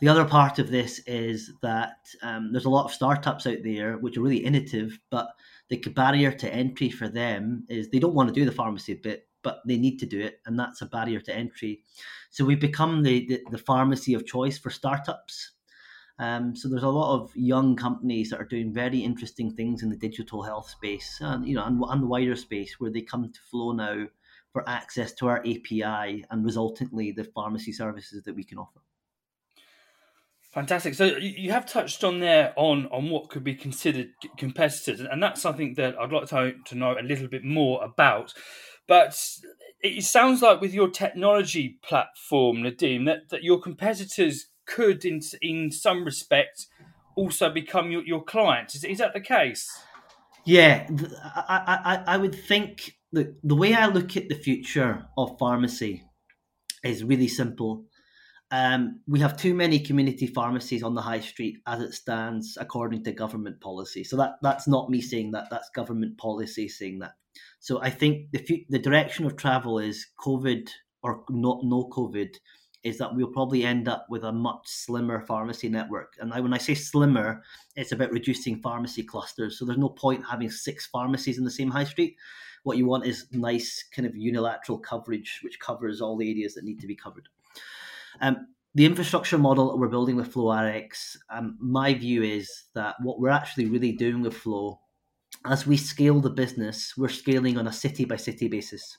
The 0.00 0.08
other 0.08 0.24
part 0.24 0.60
of 0.60 0.70
this 0.70 1.00
is 1.06 1.52
that 1.60 1.96
um, 2.22 2.52
there's 2.52 2.66
a 2.66 2.70
lot 2.70 2.84
of 2.84 2.92
startups 2.92 3.46
out 3.48 3.58
there 3.64 3.98
which 3.98 4.16
are 4.16 4.20
really 4.20 4.44
innovative, 4.44 4.98
but 5.10 5.30
the 5.70 5.78
barrier 5.78 6.30
to 6.30 6.54
entry 6.54 6.88
for 6.88 7.08
them 7.08 7.64
is 7.68 7.88
they 7.88 7.98
don't 7.98 8.14
want 8.14 8.28
to 8.28 8.34
do 8.34 8.44
the 8.44 8.52
pharmacy 8.52 8.94
bit, 8.94 9.26
but 9.42 9.60
they 9.66 9.76
need 9.76 9.98
to 9.98 10.06
do 10.06 10.20
it, 10.20 10.40
and 10.46 10.58
that's 10.58 10.82
a 10.82 10.86
barrier 10.86 11.20
to 11.20 11.34
entry. 11.34 11.82
So 12.30 12.44
we've 12.44 12.60
become 12.60 13.02
the, 13.02 13.26
the, 13.26 13.40
the 13.50 13.58
pharmacy 13.58 14.14
of 14.14 14.24
choice 14.24 14.56
for 14.56 14.70
startups. 14.70 15.52
Um, 16.18 16.56
so 16.56 16.68
there's 16.68 16.82
a 16.82 16.88
lot 16.88 17.14
of 17.14 17.30
young 17.36 17.76
companies 17.76 18.30
that 18.30 18.40
are 18.40 18.44
doing 18.44 18.72
very 18.72 18.98
interesting 18.98 19.52
things 19.52 19.82
in 19.82 19.88
the 19.88 19.96
digital 19.96 20.42
health 20.42 20.68
space, 20.68 21.18
and 21.20 21.46
you 21.46 21.54
know, 21.54 21.64
and, 21.64 21.80
and 21.88 22.02
the 22.02 22.06
wider 22.06 22.34
space 22.34 22.80
where 22.80 22.90
they 22.90 23.02
come 23.02 23.30
to 23.32 23.40
Flow 23.50 23.72
now 23.72 24.06
for 24.52 24.68
access 24.68 25.12
to 25.12 25.28
our 25.28 25.38
API 25.40 26.24
and 26.30 26.44
resultantly 26.44 27.12
the 27.12 27.24
pharmacy 27.24 27.72
services 27.72 28.24
that 28.24 28.34
we 28.34 28.42
can 28.42 28.58
offer. 28.58 28.80
Fantastic. 30.50 30.94
So 30.94 31.04
you 31.04 31.52
have 31.52 31.66
touched 31.66 32.02
on 32.02 32.20
there 32.20 32.52
on 32.56 32.86
on 32.86 33.10
what 33.10 33.28
could 33.28 33.44
be 33.44 33.54
considered 33.54 34.08
competitors, 34.38 35.00
and 35.00 35.22
that's 35.22 35.42
something 35.42 35.74
that 35.74 35.96
I'd 36.00 36.10
like 36.10 36.28
to, 36.30 36.54
to 36.64 36.74
know 36.74 36.96
a 36.98 37.02
little 37.02 37.28
bit 37.28 37.44
more 37.44 37.84
about. 37.84 38.34
But 38.88 39.20
it 39.80 40.02
sounds 40.04 40.42
like 40.42 40.60
with 40.60 40.74
your 40.74 40.88
technology 40.88 41.78
platform, 41.82 42.58
Nadeem, 42.58 43.04
that, 43.04 43.28
that 43.28 43.44
your 43.44 43.60
competitors 43.60 44.46
could, 44.68 45.04
in 45.04 45.20
in 45.42 45.72
some 45.72 46.04
respect, 46.04 46.66
also 47.16 47.50
become 47.50 47.90
your, 47.90 48.04
your 48.04 48.22
client. 48.22 48.74
Is, 48.74 48.84
is 48.84 48.98
that 48.98 49.14
the 49.14 49.20
case? 49.20 49.68
Yeah, 50.44 50.86
I, 51.34 52.02
I, 52.06 52.14
I 52.14 52.16
would 52.16 52.34
think 52.34 52.92
that 53.12 53.34
the 53.42 53.56
way 53.56 53.74
I 53.74 53.86
look 53.86 54.16
at 54.16 54.28
the 54.28 54.34
future 54.34 55.06
of 55.16 55.36
pharmacy 55.38 56.04
is 56.84 57.02
really 57.02 57.28
simple. 57.28 57.84
Um, 58.50 59.00
we 59.06 59.20
have 59.20 59.36
too 59.36 59.52
many 59.52 59.78
community 59.78 60.26
pharmacies 60.26 60.82
on 60.82 60.94
the 60.94 61.02
high 61.02 61.20
street 61.20 61.58
as 61.66 61.82
it 61.82 61.92
stands, 61.92 62.56
according 62.58 63.04
to 63.04 63.12
government 63.12 63.60
policy. 63.60 64.04
So 64.04 64.16
that 64.16 64.36
that's 64.40 64.66
not 64.66 64.88
me 64.88 65.00
saying 65.02 65.32
that; 65.32 65.48
that's 65.50 65.68
government 65.74 66.16
policy 66.16 66.68
saying 66.68 67.00
that. 67.00 67.12
So 67.60 67.82
I 67.82 67.90
think 67.90 68.30
the 68.32 68.64
the 68.70 68.78
direction 68.78 69.26
of 69.26 69.36
travel 69.36 69.78
is 69.78 70.06
COVID 70.24 70.70
or 71.02 71.24
not 71.28 71.60
no 71.62 71.90
COVID 71.92 72.36
is 72.84 72.98
that 72.98 73.14
we'll 73.14 73.32
probably 73.32 73.64
end 73.64 73.88
up 73.88 74.06
with 74.08 74.24
a 74.24 74.32
much 74.32 74.62
slimmer 74.66 75.20
pharmacy 75.26 75.68
network. 75.68 76.14
And 76.20 76.32
I, 76.32 76.40
when 76.40 76.54
I 76.54 76.58
say 76.58 76.74
slimmer, 76.74 77.42
it's 77.76 77.92
about 77.92 78.12
reducing 78.12 78.60
pharmacy 78.60 79.02
clusters. 79.02 79.58
So 79.58 79.64
there's 79.64 79.78
no 79.78 79.88
point 79.88 80.24
having 80.28 80.50
six 80.50 80.86
pharmacies 80.86 81.38
in 81.38 81.44
the 81.44 81.50
same 81.50 81.70
high 81.70 81.84
street. 81.84 82.16
What 82.62 82.76
you 82.76 82.86
want 82.86 83.06
is 83.06 83.26
nice 83.32 83.84
kind 83.94 84.06
of 84.06 84.16
unilateral 84.16 84.78
coverage, 84.78 85.40
which 85.42 85.60
covers 85.60 86.00
all 86.00 86.16
the 86.16 86.30
areas 86.30 86.54
that 86.54 86.64
need 86.64 86.80
to 86.80 86.86
be 86.86 86.96
covered. 86.96 87.28
Um, 88.20 88.48
the 88.74 88.86
infrastructure 88.86 89.38
model 89.38 89.70
that 89.70 89.76
we're 89.76 89.88
building 89.88 90.16
with 90.16 90.32
FlowRx, 90.32 91.16
um, 91.30 91.56
my 91.60 91.94
view 91.94 92.22
is 92.22 92.64
that 92.74 92.96
what 93.00 93.18
we're 93.18 93.30
actually 93.30 93.66
really 93.66 93.92
doing 93.92 94.22
with 94.22 94.34
Flow, 94.34 94.80
as 95.44 95.66
we 95.66 95.76
scale 95.76 96.20
the 96.20 96.30
business, 96.30 96.94
we're 96.96 97.08
scaling 97.08 97.58
on 97.58 97.66
a 97.66 97.72
city 97.72 98.04
by 98.04 98.16
city 98.16 98.48
basis. 98.48 98.98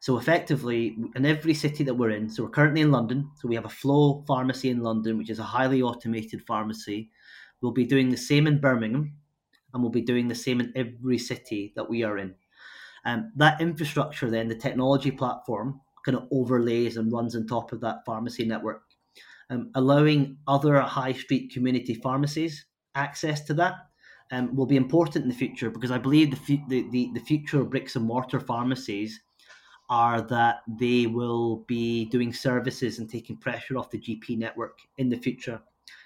So 0.00 0.18
effectively, 0.18 0.96
in 1.16 1.24
every 1.24 1.54
city 1.54 1.82
that 1.84 1.94
we're 1.94 2.10
in, 2.10 2.28
so 2.28 2.42
we're 2.42 2.50
currently 2.50 2.82
in 2.82 2.90
London, 2.90 3.30
so 3.36 3.48
we 3.48 3.54
have 3.54 3.64
a 3.64 3.70
Flow 3.70 4.22
pharmacy 4.26 4.68
in 4.68 4.80
London, 4.80 5.16
which 5.16 5.30
is 5.30 5.38
a 5.38 5.44
highly 5.44 5.80
automated 5.80 6.42
pharmacy. 6.46 7.10
We'll 7.62 7.72
be 7.72 7.86
doing 7.86 8.10
the 8.10 8.16
same 8.16 8.46
in 8.46 8.60
Birmingham, 8.60 9.14
and 9.72 9.82
we'll 9.82 9.90
be 9.90 10.02
doing 10.02 10.28
the 10.28 10.34
same 10.34 10.60
in 10.60 10.72
every 10.76 11.18
city 11.18 11.72
that 11.76 11.88
we 11.88 12.02
are 12.02 12.18
in. 12.18 12.34
Um, 13.06 13.32
that 13.36 13.60
infrastructure, 13.60 14.30
then, 14.30 14.48
the 14.48 14.54
technology 14.54 15.10
platform, 15.10 15.80
kind 16.04 16.16
of 16.16 16.28
overlays 16.30 16.96
and 16.96 17.10
runs 17.10 17.34
on 17.34 17.46
top 17.46 17.72
of 17.72 17.80
that 17.80 18.04
pharmacy 18.04 18.44
network, 18.44 18.82
um, 19.50 19.70
allowing 19.74 20.36
other 20.46 20.80
high 20.80 21.12
street 21.12 21.52
community 21.52 21.94
pharmacies 21.94 22.66
access 22.94 23.42
to 23.44 23.54
that. 23.54 23.74
Um, 24.32 24.56
will 24.56 24.66
be 24.66 24.76
important 24.76 25.22
in 25.22 25.28
the 25.28 25.34
future 25.34 25.68
because 25.68 25.90
I 25.90 25.98
believe 25.98 26.30
the, 26.30 26.60
the, 26.68 26.88
the, 26.90 27.10
the 27.12 27.20
future 27.20 27.60
of 27.60 27.68
bricks 27.68 27.94
and 27.94 28.06
mortar 28.06 28.40
pharmacies 28.40 29.20
are 29.90 30.22
that 30.22 30.62
they 30.66 31.06
will 31.06 31.64
be 31.66 32.06
doing 32.06 32.32
services 32.32 32.98
and 32.98 33.08
taking 33.08 33.36
pressure 33.36 33.76
off 33.76 33.90
the 33.90 33.98
GP 33.98 34.38
network 34.38 34.78
in 34.98 35.08
the 35.08 35.16
future. 35.16 35.60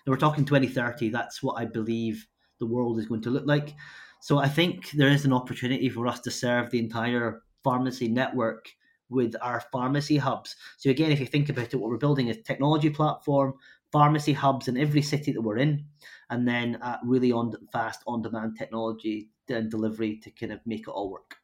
Now 0.06 0.12
we're 0.12 0.16
talking 0.16 0.44
2030. 0.44 1.11
That's 1.11 1.42
what 1.42 1.61
I 1.61 1.64
believe 1.64 2.26
the 2.58 2.66
world 2.66 2.99
is 2.99 3.06
going 3.06 3.23
to 3.23 3.30
look 3.30 3.47
like. 3.47 3.75
So 4.20 4.38
I 4.38 4.49
think 4.49 4.90
there 4.92 5.11
is 5.11 5.25
an 5.25 5.32
opportunity 5.32 5.88
for 5.88 6.06
us 6.06 6.20
to 6.20 6.30
serve 6.30 6.70
the 6.70 6.78
entire 6.78 7.42
pharmacy 7.62 8.08
network 8.08 8.68
with 9.11 9.35
our 9.40 9.62
pharmacy 9.73 10.16
hubs. 10.16 10.56
So 10.76 10.90
again, 10.90 11.12
if 11.12 11.20
you 11.20 11.26
think 11.26 11.49
about 11.49 11.73
it, 11.73 11.76
what 11.76 11.90
we're 11.90 11.97
building 11.97 12.28
is 12.28 12.38
technology 12.42 12.90
platform, 12.90 13.54
pharmacy 13.92 14.32
hubs 14.32 14.68
in 14.68 14.76
every 14.76 15.02
city 15.02 15.32
that 15.32 15.40
we're 15.40 15.58
in, 15.58 15.85
and 16.30 16.47
then 16.47 16.76
uh, 16.82 16.99
really 17.04 17.32
on 17.32 17.54
fast 17.73 18.02
on 18.06 18.23
demand 18.23 18.56
technology 18.58 19.30
and 19.49 19.70
delivery 19.70 20.18
to 20.18 20.30
kind 20.30 20.52
of 20.52 20.61
make 20.66 20.80
it 20.80 20.88
all 20.88 21.11
work. 21.11 21.38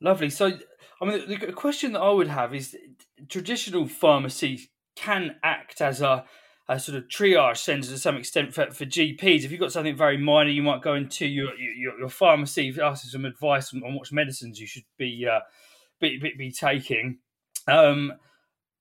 Lovely. 0.00 0.30
So, 0.30 0.58
I 1.00 1.04
mean, 1.04 1.28
the 1.28 1.52
question 1.52 1.92
that 1.92 2.00
I 2.00 2.10
would 2.10 2.28
have 2.28 2.54
is 2.54 2.76
traditional 3.28 3.86
pharmacy 3.86 4.70
can 4.94 5.36
act 5.42 5.80
as 5.80 6.00
a, 6.00 6.24
a 6.68 6.80
sort 6.80 6.98
of 6.98 7.04
triage 7.04 7.58
centre 7.58 7.88
to 7.88 7.98
some 7.98 8.16
extent 8.16 8.52
for, 8.52 8.70
for 8.70 8.84
GPs. 8.84 9.44
If 9.44 9.50
you've 9.50 9.60
got 9.60 9.72
something 9.72 9.96
very 9.96 10.18
minor, 10.18 10.50
you 10.50 10.62
might 10.62 10.82
go 10.82 10.94
into 10.94 11.26
your 11.26 11.54
your, 11.54 11.98
your 11.98 12.08
pharmacy, 12.08 12.74
ask 12.82 13.06
some 13.06 13.24
advice 13.24 13.72
on, 13.72 13.82
on 13.84 13.94
what 13.94 14.12
medicines 14.12 14.60
you 14.60 14.66
should 14.66 14.84
be 14.98 15.26
uh, 15.30 15.40
be, 16.00 16.18
be, 16.18 16.34
be, 16.36 16.50
taking. 16.50 17.18
Um, 17.68 18.14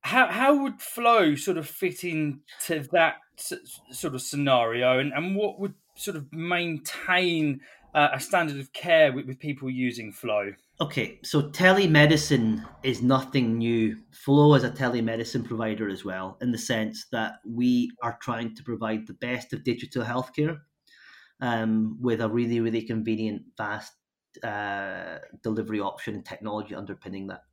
how 0.02 0.28
how 0.28 0.64
would 0.64 0.82
flow 0.82 1.36
sort 1.36 1.58
of 1.58 1.68
fit 1.68 2.04
into 2.04 2.88
that 2.92 3.16
sort 3.38 4.16
of 4.16 4.22
scenario, 4.22 5.00
and, 5.00 5.14
and 5.14 5.36
what 5.36 5.60
would 5.60 5.76
sort 5.96 6.18
of 6.18 6.32
maintain 6.34 7.62
uh, 7.94 8.10
a 8.14 8.20
standard 8.20 8.60
of 8.60 8.74
care 8.74 9.14
with, 9.14 9.26
with 9.28 9.40
people 9.40 9.70
using 9.70 10.12
flow? 10.12 10.54
Okay, 10.82 11.22
so 11.24 11.42
telemedicine 11.42 12.68
is 12.84 13.02
nothing 13.02 13.58
new. 13.58 13.98
Flow 14.12 14.56
is 14.56 14.66
a 14.66 14.70
telemedicine 14.70 15.46
provider 15.46 15.88
as 15.88 16.04
well, 16.04 16.38
in 16.42 16.52
the 16.52 16.58
sense 16.58 17.06
that 17.14 17.36
we 17.48 17.92
are 18.04 18.18
trying 18.22 18.54
to 18.56 18.64
provide 18.64 19.08
the 19.08 19.14
best 19.14 19.54
of 19.54 19.64
digital 19.64 20.04
healthcare 20.04 20.60
um, 21.40 21.98
with 22.02 22.20
a 22.20 22.28
really, 22.28 22.60
really 22.60 22.82
convenient, 22.82 23.44
fast 23.56 23.94
uh, 24.44 25.20
delivery 25.44 25.80
option 25.80 26.16
and 26.16 26.26
technology 26.26 26.76
underpinning 26.76 27.28
that. 27.28 27.44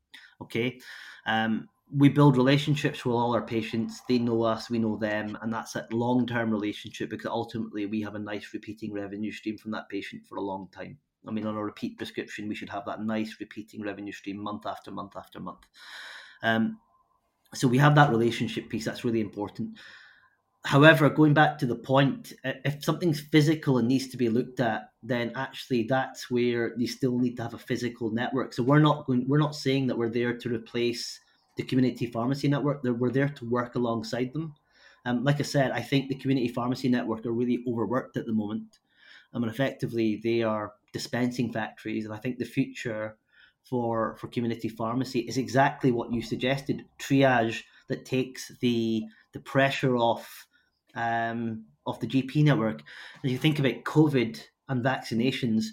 Okay, 0.41 0.81
um, 1.27 1.69
we 1.95 2.09
build 2.09 2.37
relationships 2.37 3.05
with 3.05 3.15
all 3.15 3.35
our 3.35 3.47
patients. 3.47 4.03
They 4.09 4.19
know 4.19 4.43
us, 4.43 4.69
we 4.69 4.81
know 4.81 4.97
them, 4.97 5.39
and 5.43 5.53
that's 5.53 5.77
a 5.77 5.87
long 5.93 6.27
term 6.27 6.51
relationship 6.51 7.11
because 7.11 7.27
ultimately 7.27 7.87
we 7.87 8.01
have 8.01 8.17
a 8.17 8.19
nice 8.19 8.53
repeating 8.53 8.93
revenue 8.93 9.31
stream 9.31 9.59
from 9.59 9.71
that 9.71 9.89
patient 9.89 10.27
for 10.27 10.39
a 10.39 10.43
long 10.43 10.67
time. 10.73 10.99
I 11.27 11.31
mean, 11.31 11.47
on 11.47 11.57
a 11.57 11.63
repeat 11.63 11.99
prescription, 11.99 12.49
we 12.49 12.55
should 12.55 12.71
have 12.71 12.85
that 12.87 13.03
nice 13.03 13.37
repeating 13.41 13.83
revenue 13.83 14.13
stream 14.13 14.39
month 14.39 14.67
after 14.67 14.91
month 14.91 15.17
after 15.17 15.41
month. 15.41 15.67
Um, 16.43 16.79
so 17.55 17.69
we 17.69 17.79
have 17.79 17.95
that 17.95 18.11
relationship 18.11 18.69
piece 18.69 18.85
that's 18.85 19.05
really 19.05 19.21
important. 19.21 19.79
However, 20.65 21.11
going 21.11 21.35
back 21.35 21.59
to 21.59 21.67
the 21.67 21.77
point, 21.77 22.33
if 22.45 22.85
something's 22.85 23.21
physical 23.21 23.79
and 23.79 23.89
needs 23.89 24.09
to 24.09 24.17
be 24.17 24.29
looked 24.29 24.61
at, 24.61 24.91
then 25.03 25.33
actually 25.35 25.83
that's 25.85 26.31
where 26.31 26.77
you 26.79 26.87
still 26.87 27.19
need 27.19 27.37
to 27.37 27.43
have 27.43 27.55
a 27.55 27.59
physical 27.59 28.11
network. 28.11 28.53
So 28.53 28.63
we're 28.63 28.79
not 28.79 29.07
going, 29.07 29.29
we're 29.29 29.39
not 29.39 29.57
saying 29.57 29.89
that 29.89 29.99
we're 29.99 30.09
there 30.09 30.37
to 30.37 30.49
replace 30.49 31.19
the 31.57 31.65
community 31.65 32.07
pharmacy 32.07 32.49
network. 32.49 32.83
We're 32.85 33.11
there 33.11 33.29
to 33.29 33.51
work 33.51 33.75
alongside 33.75 34.33
them. 34.33 34.55
Um, 35.05 35.25
like 35.25 35.41
I 35.41 35.43
said, 35.43 35.73
I 35.73 35.81
think 35.83 36.09
the 36.09 36.15
community 36.15 36.49
pharmacy 36.49 36.89
network 36.89 37.27
are 37.27 37.33
really 37.33 37.65
overworked 37.69 38.17
at 38.17 38.27
the 38.27 38.33
moment. 38.33 38.79
I 39.35 39.41
mean, 39.41 39.49
effectively, 39.49 40.21
they 40.23 40.43
are 40.43 40.75
dispensing 40.93 41.53
factories, 41.53 42.05
and 42.05 42.15
I 42.15 42.19
think 42.19 42.39
the 42.39 42.45
future 42.45 43.17
for 43.69 44.17
for 44.17 44.29
community 44.29 44.69
pharmacy 44.69 45.21
is 45.21 45.37
exactly 45.37 45.91
what 45.91 46.13
you 46.13 46.23
suggested: 46.23 46.85
triage 46.99 47.63
that 47.89 48.05
takes 48.05 48.51
the 48.61 49.05
the 49.33 49.41
pressure 49.41 49.97
off 49.97 50.47
um, 50.95 51.65
of 51.87 52.01
the 52.01 52.07
GP 52.07 52.45
network. 52.45 52.83
As 53.25 53.31
you 53.31 53.39
think 53.39 53.59
about 53.59 53.85
COVID 53.85 54.43
and 54.69 54.85
vaccinations, 54.85 55.65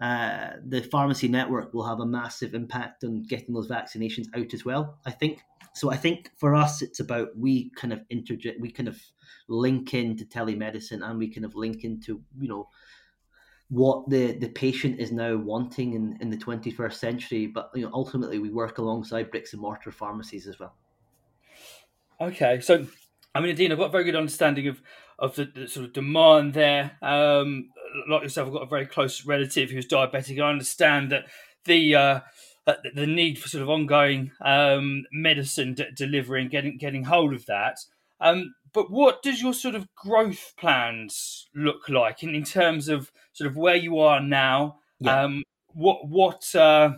uh, 0.00 0.50
the 0.64 0.82
pharmacy 0.82 1.28
network 1.28 1.72
will 1.72 1.86
have 1.86 2.00
a 2.00 2.06
massive 2.06 2.54
impact 2.54 3.04
on 3.04 3.22
getting 3.22 3.54
those 3.54 3.68
vaccinations 3.68 4.26
out 4.34 4.52
as 4.52 4.64
well. 4.64 4.98
I 5.06 5.10
think 5.10 5.40
so. 5.74 5.90
I 5.90 5.96
think 5.96 6.30
for 6.36 6.54
us, 6.54 6.82
it's 6.82 7.00
about 7.00 7.36
we 7.36 7.70
kind 7.70 7.92
of 7.92 8.02
interject, 8.10 8.60
we 8.60 8.70
kind 8.70 8.88
of 8.88 9.00
link 9.48 9.94
into 9.94 10.24
telemedicine, 10.24 11.02
and 11.02 11.18
we 11.18 11.28
kind 11.32 11.44
of 11.44 11.54
link 11.54 11.84
into 11.84 12.22
you 12.38 12.48
know 12.48 12.68
what 13.68 14.08
the 14.08 14.32
the 14.32 14.48
patient 14.48 15.00
is 15.00 15.12
now 15.12 15.36
wanting 15.36 15.94
in, 15.94 16.16
in 16.20 16.30
the 16.30 16.36
21st 16.36 16.94
century. 16.94 17.46
But 17.46 17.70
you 17.74 17.82
know, 17.82 17.90
ultimately, 17.92 18.38
we 18.38 18.50
work 18.50 18.78
alongside 18.78 19.30
bricks 19.30 19.52
and 19.52 19.62
mortar 19.62 19.90
pharmacies 19.90 20.46
as 20.46 20.58
well. 20.58 20.74
Okay, 22.20 22.60
so 22.60 22.86
I 23.34 23.40
mean, 23.40 23.54
Dean, 23.56 23.72
I've 23.72 23.78
got 23.78 23.88
a 23.88 23.90
very 23.90 24.04
good 24.04 24.16
understanding 24.16 24.68
of 24.68 24.80
of 25.18 25.34
the, 25.36 25.46
the 25.46 25.68
sort 25.68 25.86
of 25.86 25.92
demand 25.92 26.54
there. 26.54 26.96
Um, 27.02 27.70
like 28.08 28.22
yourself, 28.22 28.48
I've 28.48 28.54
got 28.54 28.62
a 28.62 28.66
very 28.66 28.86
close 28.86 29.24
relative 29.26 29.70
who's 29.70 29.86
diabetic. 29.86 30.40
I 30.40 30.48
understand 30.48 31.10
that 31.12 31.24
the 31.64 31.94
uh, 31.94 32.20
the 32.94 33.06
need 33.06 33.38
for 33.38 33.48
sort 33.48 33.62
of 33.62 33.70
ongoing 33.70 34.32
um, 34.40 35.04
medicine 35.12 35.74
d- 35.74 35.86
delivery 35.94 36.42
and 36.42 36.50
getting 36.50 36.78
getting 36.78 37.04
hold 37.04 37.34
of 37.34 37.46
that. 37.46 37.78
Um, 38.20 38.54
but 38.76 38.90
what 38.90 39.22
does 39.22 39.40
your 39.40 39.54
sort 39.54 39.74
of 39.74 39.88
growth 39.94 40.52
plans 40.58 41.48
look 41.54 41.88
like 41.88 42.22
in, 42.22 42.34
in 42.34 42.44
terms 42.44 42.90
of 42.90 43.10
sort 43.32 43.50
of 43.50 43.56
where 43.56 43.74
you 43.74 43.98
are 44.00 44.20
now? 44.20 44.76
Yeah. 45.00 45.22
Um, 45.22 45.44
what 45.72 46.06
what 46.06 46.54
uh, 46.54 46.90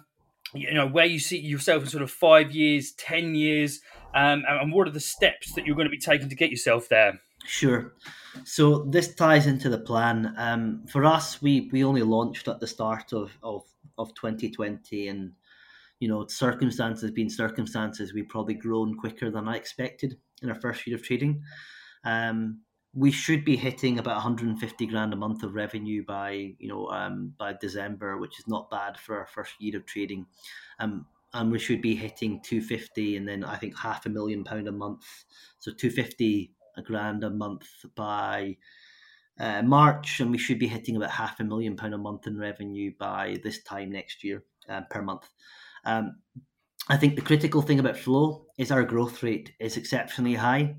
you 0.52 0.74
know 0.74 0.88
where 0.88 1.06
you 1.06 1.20
see 1.20 1.38
yourself 1.38 1.84
in 1.84 1.88
sort 1.88 2.02
of 2.02 2.10
five 2.10 2.50
years, 2.50 2.90
ten 2.94 3.36
years, 3.36 3.80
um, 4.12 4.42
and 4.48 4.72
what 4.72 4.88
are 4.88 4.90
the 4.90 4.98
steps 4.98 5.54
that 5.54 5.66
you're 5.66 5.76
going 5.76 5.86
to 5.86 5.90
be 5.90 6.00
taking 6.00 6.28
to 6.28 6.34
get 6.34 6.50
yourself 6.50 6.88
there? 6.88 7.20
Sure. 7.46 7.94
So 8.42 8.82
this 8.82 9.14
ties 9.14 9.46
into 9.46 9.68
the 9.68 9.78
plan. 9.78 10.34
Um, 10.36 10.84
for 10.90 11.04
us, 11.04 11.40
we 11.40 11.70
we 11.72 11.84
only 11.84 12.02
launched 12.02 12.48
at 12.48 12.58
the 12.58 12.66
start 12.66 13.12
of 13.12 13.38
of 13.44 13.62
of 13.98 14.12
2020, 14.16 15.06
and 15.06 15.32
you 16.00 16.08
know 16.08 16.26
circumstances 16.26 17.12
being 17.12 17.30
circumstances, 17.30 18.12
we've 18.12 18.28
probably 18.28 18.54
grown 18.54 18.96
quicker 18.96 19.30
than 19.30 19.46
I 19.46 19.54
expected 19.54 20.18
in 20.42 20.48
our 20.48 20.60
first 20.60 20.86
year 20.86 20.96
of 20.96 21.02
trading. 21.02 21.42
Um, 22.04 22.60
we 22.94 23.10
should 23.10 23.44
be 23.44 23.56
hitting 23.56 23.98
about 23.98 24.16
150 24.16 24.86
grand 24.86 25.12
a 25.12 25.16
month 25.16 25.42
of 25.42 25.54
revenue 25.54 26.04
by 26.04 26.54
you 26.58 26.68
know 26.68 26.88
um, 26.88 27.34
by 27.38 27.54
December, 27.60 28.16
which 28.18 28.38
is 28.38 28.48
not 28.48 28.70
bad 28.70 28.98
for 28.98 29.18
our 29.18 29.26
first 29.26 29.52
year 29.60 29.76
of 29.76 29.86
trading. 29.86 30.26
Um, 30.78 31.06
and 31.34 31.52
we 31.52 31.58
should 31.58 31.82
be 31.82 31.94
hitting 31.94 32.40
250 32.42 33.16
and 33.16 33.28
then 33.28 33.44
I 33.44 33.56
think 33.56 33.76
half 33.76 34.06
a 34.06 34.08
million 34.08 34.44
pound 34.44 34.66
a 34.66 34.72
month. 34.72 35.04
So 35.58 35.70
250 35.72 36.52
a 36.78 36.82
grand 36.82 37.24
a 37.24 37.30
month 37.30 37.66
by 37.94 38.56
uh, 39.38 39.62
March, 39.62 40.20
and 40.20 40.30
we 40.30 40.38
should 40.38 40.58
be 40.58 40.66
hitting 40.66 40.96
about 40.96 41.10
half 41.10 41.38
a 41.40 41.44
million 41.44 41.76
pound 41.76 41.94
a 41.94 41.98
month 41.98 42.26
in 42.26 42.38
revenue 42.38 42.92
by 42.98 43.36
this 43.42 43.62
time 43.62 43.90
next 43.90 44.24
year 44.24 44.44
uh, 44.68 44.82
per 44.90 45.02
month. 45.02 45.28
Um, 45.84 46.16
I 46.90 46.96
think 46.96 47.16
the 47.16 47.22
critical 47.22 47.60
thing 47.60 47.80
about 47.80 47.98
Flow 47.98 48.46
is 48.56 48.70
our 48.70 48.82
growth 48.82 49.22
rate 49.22 49.52
is 49.60 49.76
exceptionally 49.76 50.34
high. 50.34 50.74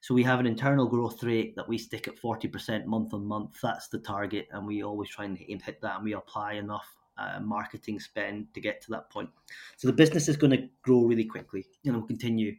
So 0.00 0.12
we 0.12 0.24
have 0.24 0.40
an 0.40 0.46
internal 0.46 0.86
growth 0.86 1.22
rate 1.22 1.54
that 1.54 1.68
we 1.68 1.78
stick 1.78 2.08
at 2.08 2.20
40% 2.20 2.86
month 2.86 3.14
on 3.14 3.24
month. 3.24 3.58
That's 3.62 3.88
the 3.88 4.00
target, 4.00 4.48
and 4.50 4.66
we 4.66 4.82
always 4.82 5.08
try 5.08 5.24
and 5.24 5.38
hit 5.38 5.80
that, 5.80 5.96
and 5.96 6.04
we 6.04 6.12
apply 6.14 6.54
enough 6.54 6.86
uh, 7.16 7.38
marketing 7.40 8.00
spend 8.00 8.52
to 8.52 8.60
get 8.60 8.82
to 8.82 8.90
that 8.90 9.08
point. 9.10 9.30
So 9.76 9.86
the 9.86 9.94
business 9.94 10.28
is 10.28 10.36
going 10.36 10.50
to 10.50 10.68
grow 10.82 11.04
really 11.04 11.24
quickly, 11.24 11.66
you 11.84 11.92
know, 11.92 12.02
continue. 12.02 12.56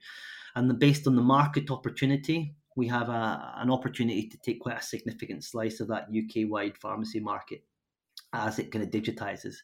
And 0.56 0.80
based 0.80 1.06
on 1.06 1.18
the 1.18 1.22
market 1.22 1.70
opportunity, 1.70 2.56
we 2.78 2.88
have 2.88 3.10
a, 3.10 3.54
an 3.58 3.70
opportunity 3.70 4.28
to 4.30 4.38
take 4.38 4.62
quite 4.62 4.80
a 4.80 4.84
significant 4.84 5.44
slice 5.44 5.82
of 5.82 5.90
that 5.90 6.08
UK 6.08 6.50
wide 6.50 6.78
pharmacy 6.78 7.20
market 7.20 7.62
as 8.32 8.58
it 8.58 8.72
kind 8.72 8.84
of 8.84 8.90
digitizes. 8.90 9.56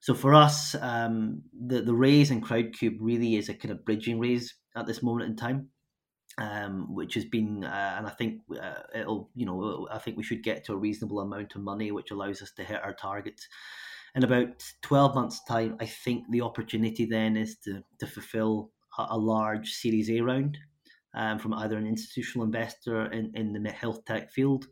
So 0.00 0.14
for 0.14 0.34
us, 0.34 0.74
um, 0.80 1.42
the 1.52 1.82
the 1.82 1.94
raise 1.94 2.30
in 2.30 2.40
Crowdcube 2.40 2.96
really 3.00 3.36
is 3.36 3.48
a 3.48 3.54
kind 3.54 3.70
of 3.70 3.84
bridging 3.84 4.18
raise 4.18 4.54
at 4.74 4.86
this 4.86 5.02
moment 5.02 5.30
in 5.30 5.36
time, 5.36 5.68
um, 6.38 6.94
which 6.94 7.14
has 7.14 7.26
been, 7.26 7.64
uh, 7.64 7.94
and 7.98 8.06
I 8.06 8.10
think 8.10 8.40
uh, 8.50 8.80
it'll, 8.94 9.30
you 9.34 9.44
know, 9.44 9.86
I 9.92 9.98
think 9.98 10.16
we 10.16 10.22
should 10.22 10.42
get 10.42 10.64
to 10.64 10.72
a 10.72 10.78
reasonable 10.78 11.20
amount 11.20 11.54
of 11.54 11.62
money, 11.62 11.92
which 11.92 12.10
allows 12.10 12.40
us 12.40 12.52
to 12.52 12.64
hit 12.64 12.82
our 12.82 12.94
targets. 12.94 13.46
In 14.14 14.24
about 14.24 14.64
twelve 14.80 15.14
months' 15.14 15.44
time, 15.44 15.76
I 15.80 15.86
think 15.86 16.24
the 16.30 16.40
opportunity 16.40 17.04
then 17.04 17.36
is 17.36 17.58
to 17.64 17.82
to 17.98 18.06
fulfil 18.06 18.70
a, 18.98 19.08
a 19.10 19.18
large 19.18 19.70
Series 19.70 20.10
A 20.10 20.22
round 20.22 20.56
um, 21.14 21.38
from 21.38 21.52
either 21.52 21.76
an 21.76 21.86
institutional 21.86 22.46
investor 22.46 23.04
in, 23.12 23.32
in 23.34 23.62
the 23.62 23.70
health 23.70 24.04
tech 24.06 24.32
field 24.32 24.66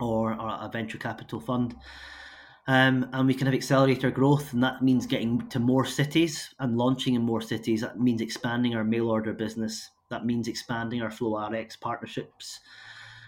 or, 0.00 0.32
or 0.32 0.48
a 0.48 0.70
venture 0.72 0.98
capital 0.98 1.40
fund. 1.40 1.74
Um, 2.66 3.08
and 3.12 3.26
we 3.26 3.34
can 3.34 3.46
have 3.46 3.54
accelerate 3.54 4.04
our 4.04 4.10
growth, 4.10 4.52
and 4.52 4.62
that 4.62 4.82
means 4.82 5.06
getting 5.06 5.46
to 5.50 5.58
more 5.58 5.84
cities 5.84 6.54
and 6.58 6.78
launching 6.78 7.14
in 7.14 7.22
more 7.22 7.42
cities. 7.42 7.82
That 7.82 8.00
means 8.00 8.22
expanding 8.22 8.74
our 8.74 8.84
mail 8.84 9.10
order 9.10 9.34
business. 9.34 9.90
That 10.10 10.24
means 10.24 10.48
expanding 10.48 11.02
our 11.02 11.10
Flow 11.10 11.38
RX 11.46 11.76
partnerships. 11.76 12.60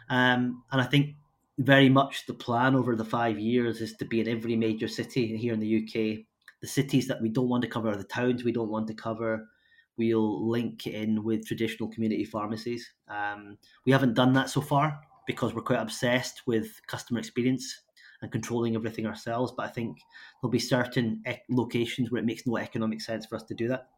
Um, 0.09 0.62
and 0.72 0.81
I 0.81 0.85
think 0.85 1.16
very 1.59 1.88
much 1.88 2.27
the 2.27 2.35
plan 2.35 2.75
over 2.75 2.96
the 2.96 3.05
five 3.05 3.38
years 3.38 3.81
is 3.81 3.94
to 3.96 4.05
be 4.05 4.20
in 4.20 4.29
every 4.29 4.57
major 4.57 4.88
city 4.88 5.37
here 5.37 5.53
in 5.53 5.61
the 5.61 5.83
UK. 5.83 6.25
The 6.62 6.66
cities 6.66 7.07
that 7.09 7.20
we 7.20 7.29
don't 7.29 7.49
want 7.49 7.62
to 7.62 7.68
cover, 7.68 7.94
the 7.94 8.05
towns 8.05 8.44
we 8.44 8.53
don't 8.53 8.70
want 8.70 8.87
to 8.88 8.94
cover, 8.94 9.49
we'll 9.99 10.49
link 10.49 10.87
in 10.87 11.25
with 11.25 11.46
traditional 11.46 11.90
community 11.90 12.25
pharmacies. 12.25 12.90
Um, 13.09 13.59
we 13.85 13.92
haven't 13.92 14.14
done 14.14 14.33
that 14.35 14.49
so 14.51 14.61
far 14.61 15.01
because 15.27 15.55
we're 15.55 15.62
quite 15.62 15.81
obsessed 15.81 16.46
with 16.46 16.81
customer 16.87 17.18
experience 17.18 17.83
and 18.23 18.33
controlling 18.33 18.75
everything 18.75 19.07
ourselves. 19.07 19.53
But 19.57 19.67
I 19.67 19.69
think 19.71 19.99
there'll 20.41 20.51
be 20.51 20.59
certain 20.59 21.23
locations 21.51 22.11
where 22.11 22.21
it 22.21 22.27
makes 22.27 22.47
no 22.47 22.57
economic 22.57 23.01
sense 23.01 23.27
for 23.27 23.37
us 23.37 23.45
to 23.45 23.55
do 23.55 23.69
that. 23.69 23.89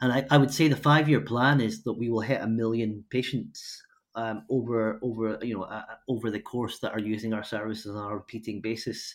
And 0.00 0.12
I, 0.12 0.26
I 0.30 0.38
would 0.38 0.52
say 0.52 0.68
the 0.68 0.76
five 0.76 1.08
year 1.08 1.20
plan 1.20 1.60
is 1.60 1.82
that 1.84 1.94
we 1.94 2.08
will 2.08 2.20
hit 2.20 2.40
a 2.40 2.46
million 2.46 3.04
patients 3.10 3.82
um, 4.14 4.44
over 4.48 4.98
over 5.02 5.38
you 5.42 5.58
know 5.58 5.64
uh, 5.64 5.82
over 6.08 6.30
the 6.30 6.40
course 6.40 6.78
that 6.80 6.92
are 6.92 7.00
using 7.00 7.32
our 7.32 7.42
services 7.42 7.94
on 7.94 8.10
a 8.10 8.14
repeating 8.14 8.60
basis, 8.60 9.14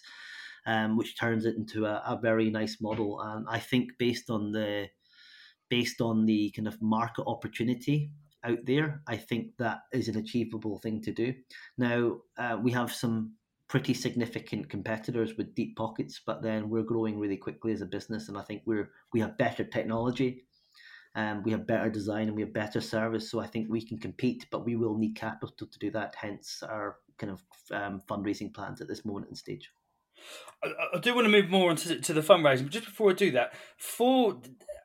um, 0.65 0.97
which 0.97 1.17
turns 1.17 1.45
it 1.45 1.56
into 1.56 1.86
a, 1.86 2.04
a 2.06 2.19
very 2.21 2.49
nice 2.49 2.82
model. 2.82 3.21
And 3.21 3.45
I 3.49 3.60
think 3.60 3.97
based 3.97 4.30
on 4.30 4.52
the 4.52 4.88
based 5.69 6.02
on 6.02 6.25
the 6.25 6.52
kind 6.56 6.67
of 6.67 6.82
market 6.82 7.23
opportunity 7.25 8.12
out 8.43 8.60
there, 8.65 9.02
I 9.08 9.17
think 9.17 9.58
that 9.58 9.80
is 9.93 10.08
an 10.08 10.17
achievable 10.17 10.80
thing 10.80 11.02
to 11.04 11.12
do. 11.12 11.34
Now, 11.78 12.17
uh, 12.38 12.58
we 12.62 12.71
have 12.71 12.91
some 12.91 13.34
pretty 13.69 13.93
significant 13.93 14.67
competitors 14.67 15.38
with 15.38 15.55
deep 15.55 15.77
pockets, 15.77 16.19
but 16.25 16.41
then 16.41 16.69
we're 16.69 16.84
growing 16.84 17.19
really 17.19 17.38
quickly 17.38 17.71
as 17.71 17.82
a 17.82 17.86
business, 17.86 18.27
and 18.27 18.38
I 18.38 18.41
think 18.41 18.63
we're 18.65 18.89
we 19.13 19.21
have 19.21 19.38
better 19.38 19.63
technology, 19.63 20.43
and 21.15 21.38
um, 21.38 21.43
we 21.43 21.51
have 21.51 21.67
better 21.67 21.89
design, 21.89 22.27
and 22.27 22.36
we 22.36 22.41
have 22.41 22.53
better 22.53 22.82
service. 22.82 23.29
So 23.29 23.39
I 23.39 23.47
think 23.47 23.67
we 23.69 23.86
can 23.86 23.99
compete, 23.99 24.45
but 24.51 24.65
we 24.65 24.75
will 24.75 24.97
need 24.97 25.15
capital 25.15 25.67
to 25.67 25.79
do 25.79 25.91
that. 25.91 26.15
Hence 26.19 26.63
our 26.63 26.97
kind 27.17 27.32
of 27.32 27.43
um, 27.71 28.01
fundraising 28.10 28.53
plans 28.53 28.82
at 28.82 28.88
this 28.88 29.05
moment 29.05 29.27
in 29.29 29.36
stage. 29.36 29.69
I, 30.63 30.71
I 30.95 30.99
do 30.99 31.13
want 31.13 31.25
to 31.25 31.32
move 31.32 31.49
more 31.49 31.69
into 31.71 31.99
to 31.99 32.13
the 32.13 32.21
fundraising, 32.21 32.63
but 32.63 32.71
just 32.71 32.86
before 32.86 33.12
I 33.12 33.13
do 33.13 33.32
that, 33.32 33.53
for 33.77 34.41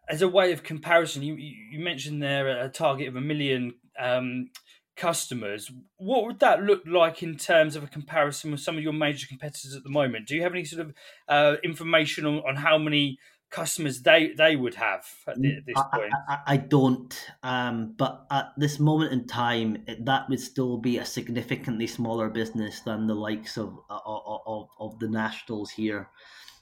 as 0.09 0.20
a 0.20 0.29
way 0.29 0.53
of 0.53 0.62
comparison, 0.62 1.23
you 1.23 1.37
you 1.37 1.81
mentioned 1.81 2.23
there 2.23 2.49
a 2.49 2.68
target 2.68 3.09
of 3.09 3.16
a 3.16 3.20
million 3.23 3.75
um, 3.99 4.51
customers. 4.96 5.70
What 5.96 6.24
would 6.24 6.40
that 6.40 6.62
look 6.62 6.83
like 6.87 7.22
in 7.22 7.37
terms 7.37 7.76
of 7.76 7.85
a 7.85 7.88
comparison 7.88 8.50
with 8.50 8.61
some 8.61 8.76
of 8.76 8.83
your 8.83 8.92
major 8.92 9.26
competitors 9.26 9.74
at 9.74 9.83
the 9.83 9.90
moment? 9.90 10.26
Do 10.26 10.35
you 10.35 10.42
have 10.42 10.52
any 10.52 10.64
sort 10.64 10.87
of 10.87 10.94
uh, 11.28 11.57
information 11.62 12.26
on, 12.26 12.42
on 12.46 12.57
how 12.57 12.78
many 12.78 13.18
customers 13.50 14.02
they 14.02 14.33
they 14.37 14.57
would 14.57 14.74
have 14.74 15.07
at 15.28 15.40
the, 15.40 15.61
this 15.66 15.76
point? 15.94 16.12
I, 16.28 16.35
I, 16.35 16.38
I 16.46 16.57
don't, 16.57 17.30
um, 17.42 17.94
but 17.96 18.26
at 18.30 18.52
this 18.57 18.80
moment 18.80 19.12
in 19.12 19.26
time, 19.26 19.85
it, 19.87 20.04
that 20.04 20.28
would 20.28 20.40
still 20.40 20.78
be 20.78 20.98
a 20.98 21.04
significantly 21.04 21.87
smaller 21.87 22.28
business 22.28 22.80
than 22.80 23.07
the 23.07 23.14
likes 23.14 23.57
of 23.57 23.78
of, 23.88 24.40
of, 24.46 24.68
of 24.78 24.98
the 24.98 25.09
nationals 25.09 25.70
here. 25.70 26.09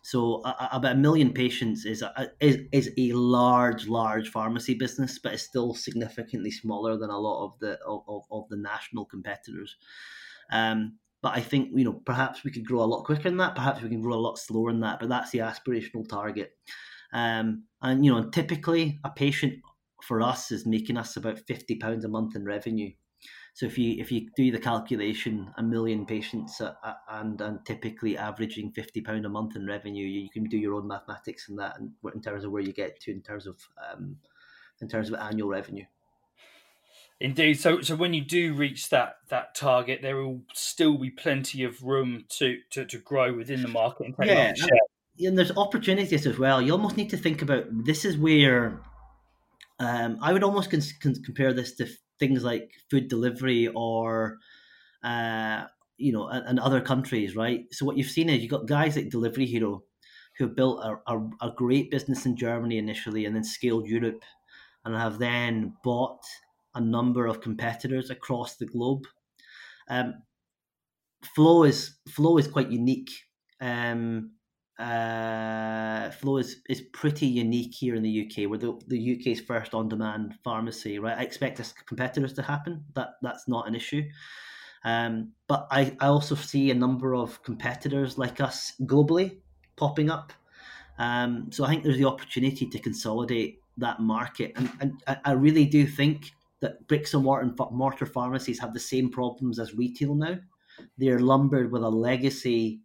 So 0.02 0.42
uh, 0.42 0.68
about 0.72 0.96
a 0.96 0.98
million 0.98 1.32
patients 1.32 1.84
is 1.84 2.02
a, 2.02 2.30
is 2.40 2.58
is 2.72 2.90
a 2.98 3.12
large 3.12 3.86
large 3.86 4.30
pharmacy 4.30 4.74
business, 4.74 5.18
but 5.18 5.32
it's 5.32 5.44
still 5.44 5.74
significantly 5.74 6.50
smaller 6.50 6.98
than 6.98 7.10
a 7.10 7.18
lot 7.18 7.44
of 7.44 7.58
the 7.60 7.78
of, 7.86 8.24
of 8.30 8.48
the 8.48 8.56
national 8.56 9.04
competitors. 9.04 9.76
Um, 10.50 10.98
but 11.22 11.36
I 11.36 11.40
think 11.40 11.70
you 11.72 11.84
know 11.84 12.02
perhaps 12.04 12.42
we 12.42 12.50
could 12.50 12.66
grow 12.66 12.82
a 12.82 12.84
lot 12.84 13.04
quicker 13.04 13.24
than 13.24 13.36
that. 13.38 13.54
Perhaps 13.54 13.80
we 13.80 13.88
can 13.88 14.02
grow 14.02 14.14
a 14.14 14.26
lot 14.26 14.38
slower 14.38 14.72
than 14.72 14.80
that. 14.80 14.98
But 14.98 15.08
that's 15.08 15.30
the 15.30 15.38
aspirational 15.38 16.08
target. 16.08 16.52
Um, 17.12 17.64
and 17.80 18.04
you 18.04 18.12
know, 18.12 18.28
typically 18.30 18.98
a 19.04 19.10
patient 19.10 19.60
for 20.02 20.20
us 20.20 20.50
is 20.50 20.66
making 20.66 20.96
us 20.96 21.16
about 21.16 21.38
fifty 21.46 21.76
pounds 21.76 22.04
a 22.04 22.08
month 22.08 22.34
in 22.34 22.44
revenue. 22.44 22.90
So 23.54 23.66
if 23.66 23.76
you 23.76 24.00
if 24.00 24.10
you 24.10 24.28
do 24.34 24.50
the 24.50 24.58
calculation, 24.58 25.52
a 25.58 25.62
million 25.62 26.06
patients 26.06 26.60
uh, 26.60 26.74
and 27.08 27.40
and 27.40 27.64
typically 27.66 28.16
averaging 28.16 28.72
fifty 28.72 29.02
pound 29.02 29.26
a 29.26 29.28
month 29.28 29.56
in 29.56 29.66
revenue, 29.66 30.06
you 30.06 30.30
can 30.30 30.44
do 30.44 30.56
your 30.56 30.74
own 30.74 30.88
mathematics 30.88 31.48
in 31.48 31.56
that, 31.56 31.78
and 31.78 31.92
in 32.14 32.22
terms 32.22 32.44
of 32.44 32.50
where 32.50 32.62
you 32.62 32.72
get 32.72 32.98
to 33.00 33.10
in 33.10 33.20
terms 33.20 33.46
of 33.46 33.56
um, 33.92 34.16
in 34.80 34.88
terms 34.88 35.08
of 35.08 35.14
annual 35.20 35.48
revenue. 35.48 35.84
Indeed. 37.20 37.60
So, 37.60 37.80
so 37.82 37.94
when 37.94 38.14
you 38.14 38.22
do 38.22 38.52
reach 38.54 38.88
that 38.88 39.18
that 39.28 39.54
target, 39.54 40.00
there 40.02 40.16
will 40.16 40.42
still 40.54 40.98
be 40.98 41.10
plenty 41.10 41.62
of 41.62 41.82
room 41.82 42.24
to 42.30 42.58
to, 42.70 42.84
to 42.86 42.98
grow 42.98 43.34
within 43.34 43.62
the 43.62 43.68
market 43.68 44.14
and 44.18 44.56
yeah. 45.18 45.28
And 45.28 45.38
there's 45.38 45.56
opportunities 45.56 46.26
as 46.26 46.38
well. 46.38 46.60
You 46.60 46.72
almost 46.72 46.96
need 46.96 47.10
to 47.10 47.18
think 47.18 47.42
about 47.42 47.66
this 47.84 48.04
is 48.04 48.16
where 48.16 48.80
um, 49.78 50.18
I 50.22 50.32
would 50.32 50.42
almost 50.42 50.70
cons- 50.70 50.94
compare 51.00 51.52
this 51.52 51.74
to 51.76 51.86
things 52.22 52.44
like 52.44 52.70
food 52.88 53.08
delivery 53.08 53.66
or 53.74 54.38
uh, 55.02 55.64
you 55.98 56.12
know, 56.12 56.28
and, 56.28 56.60
other 56.60 56.80
countries, 56.80 57.34
right? 57.34 57.64
So 57.72 57.84
what 57.84 57.96
you've 57.96 58.10
seen 58.10 58.28
is 58.28 58.40
you've 58.40 58.50
got 58.50 58.66
guys 58.66 58.94
like 58.94 59.10
Delivery 59.10 59.46
Hero 59.46 59.82
who 60.38 60.46
built 60.46 60.80
a, 60.84 61.12
a, 61.12 61.30
a 61.40 61.52
great 61.56 61.90
business 61.90 62.24
in 62.24 62.36
Germany 62.36 62.78
initially 62.78 63.24
and 63.24 63.34
then 63.34 63.44
scaled 63.44 63.86
Europe 63.86 64.22
and 64.84 64.94
have 64.94 65.18
then 65.18 65.74
bought 65.82 66.22
a 66.74 66.80
number 66.80 67.26
of 67.26 67.40
competitors 67.40 68.10
across 68.10 68.56
the 68.56 68.66
globe. 68.66 69.02
Um, 69.88 70.22
Flow 71.34 71.64
is 71.64 71.96
Flow 72.08 72.38
is 72.38 72.48
quite 72.48 72.70
unique. 72.70 73.10
Um, 73.60 74.32
uh, 74.82 76.10
Flow 76.10 76.38
is, 76.38 76.60
is 76.68 76.80
pretty 76.92 77.26
unique 77.26 77.72
here 77.72 77.94
in 77.94 78.02
the 78.02 78.26
UK. 78.26 78.50
We're 78.50 78.58
the, 78.58 78.80
the 78.88 79.16
UK's 79.16 79.40
first 79.40 79.74
on-demand 79.74 80.34
pharmacy, 80.42 80.98
right? 80.98 81.16
I 81.16 81.22
expect 81.22 81.60
us 81.60 81.72
competitors 81.86 82.32
to 82.34 82.42
happen. 82.42 82.84
That 82.94 83.10
that's 83.22 83.46
not 83.46 83.68
an 83.68 83.76
issue. 83.76 84.02
Um, 84.84 85.32
but 85.46 85.68
I, 85.70 85.96
I 86.00 86.06
also 86.08 86.34
see 86.34 86.70
a 86.72 86.74
number 86.74 87.14
of 87.14 87.40
competitors 87.44 88.18
like 88.18 88.40
us 88.40 88.72
globally 88.82 89.38
popping 89.76 90.10
up. 90.10 90.32
Um, 90.98 91.52
so 91.52 91.64
I 91.64 91.68
think 91.68 91.84
there's 91.84 91.98
the 91.98 92.04
opportunity 92.04 92.66
to 92.66 92.78
consolidate 92.80 93.60
that 93.78 94.00
market, 94.00 94.52
and, 94.56 94.70
and 94.80 95.20
I 95.24 95.32
really 95.32 95.64
do 95.64 95.86
think 95.86 96.30
that 96.60 96.86
bricks 96.88 97.14
and 97.14 97.24
mortar, 97.24 97.50
mortar 97.70 98.04
pharmacies 98.04 98.58
have 98.58 98.74
the 98.74 98.80
same 98.80 99.10
problems 99.10 99.58
as 99.58 99.74
retail 99.74 100.14
now. 100.14 100.38
They're 100.98 101.20
lumbered 101.20 101.72
with 101.72 101.82
a 101.82 101.88
legacy 101.88 102.81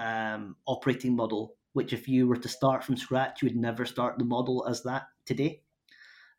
um, 0.00 0.56
operating 0.66 1.14
model, 1.14 1.54
which 1.72 1.92
if 1.92 2.08
you 2.08 2.26
were 2.26 2.36
to 2.36 2.48
start 2.48 2.84
from 2.84 2.96
scratch, 2.96 3.42
you 3.42 3.48
would 3.48 3.56
never 3.56 3.84
start 3.84 4.18
the 4.18 4.24
model 4.24 4.66
as 4.68 4.82
that 4.82 5.08
today. 5.24 5.62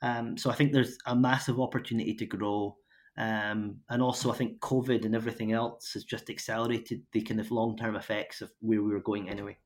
Um, 0.02 0.38
so 0.38 0.50
I 0.50 0.54
think 0.54 0.72
there's 0.72 0.98
a 1.06 1.16
massive 1.16 1.60
opportunity 1.60 2.14
to 2.16 2.26
grow. 2.26 2.78
Um, 3.18 3.82
and 3.90 4.02
also, 4.02 4.32
I 4.32 4.36
think 4.36 4.60
COVID 4.60 5.06
and 5.06 5.16
everything 5.16 5.52
else 5.52 5.94
has 5.94 6.04
just 6.04 6.30
accelerated 6.30 7.04
the 7.12 7.22
kind 7.22 7.40
of 7.40 7.52
long 7.52 7.78
term 7.78 7.96
effects 7.96 8.42
of 8.42 8.52
where 8.62 8.82
we 8.82 8.94
were 8.94 9.02
going 9.02 9.30
anyway. 9.30 9.58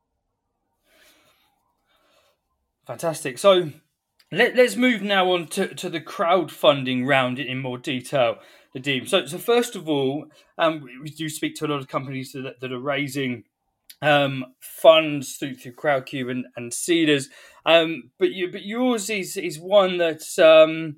Fantastic. 2.86 3.38
So, 3.38 3.72
let, 4.32 4.58
us 4.58 4.76
move 4.76 5.02
now 5.02 5.32
on 5.32 5.48
to, 5.50 5.74
to 5.76 5.90
the 5.90 6.02
crowdfunding 6.02 7.08
round 7.08 7.40
in 7.40 7.60
more 7.62 7.78
detail, 7.78 8.40
Nadeem. 8.76 9.08
So, 9.08 9.26
so 9.26 9.38
first 9.38 9.76
of 9.76 9.88
all, 9.88 10.26
um, 10.58 10.86
we 11.02 11.10
do 11.10 11.30
speak 11.30 11.56
to 11.56 11.66
a 11.66 11.68
lot 11.68 11.80
of 11.80 11.88
companies 11.88 12.34
that, 12.34 12.60
that 12.60 12.72
are 12.72 12.80
raising 12.80 13.44
um, 14.02 14.46
funds 14.60 15.38
through 15.38 15.56
through 15.56 15.74
Crowdcube 15.74 16.30
and, 16.30 16.46
and 16.56 16.72
Seedrs, 16.72 17.26
um, 17.66 18.12
but 18.20 18.32
you, 18.32 18.52
but 18.52 18.66
yours 18.66 19.10
is 19.10 19.38
is 19.38 19.60
one 19.60 19.98
that's 19.98 20.38
um, 20.38 20.98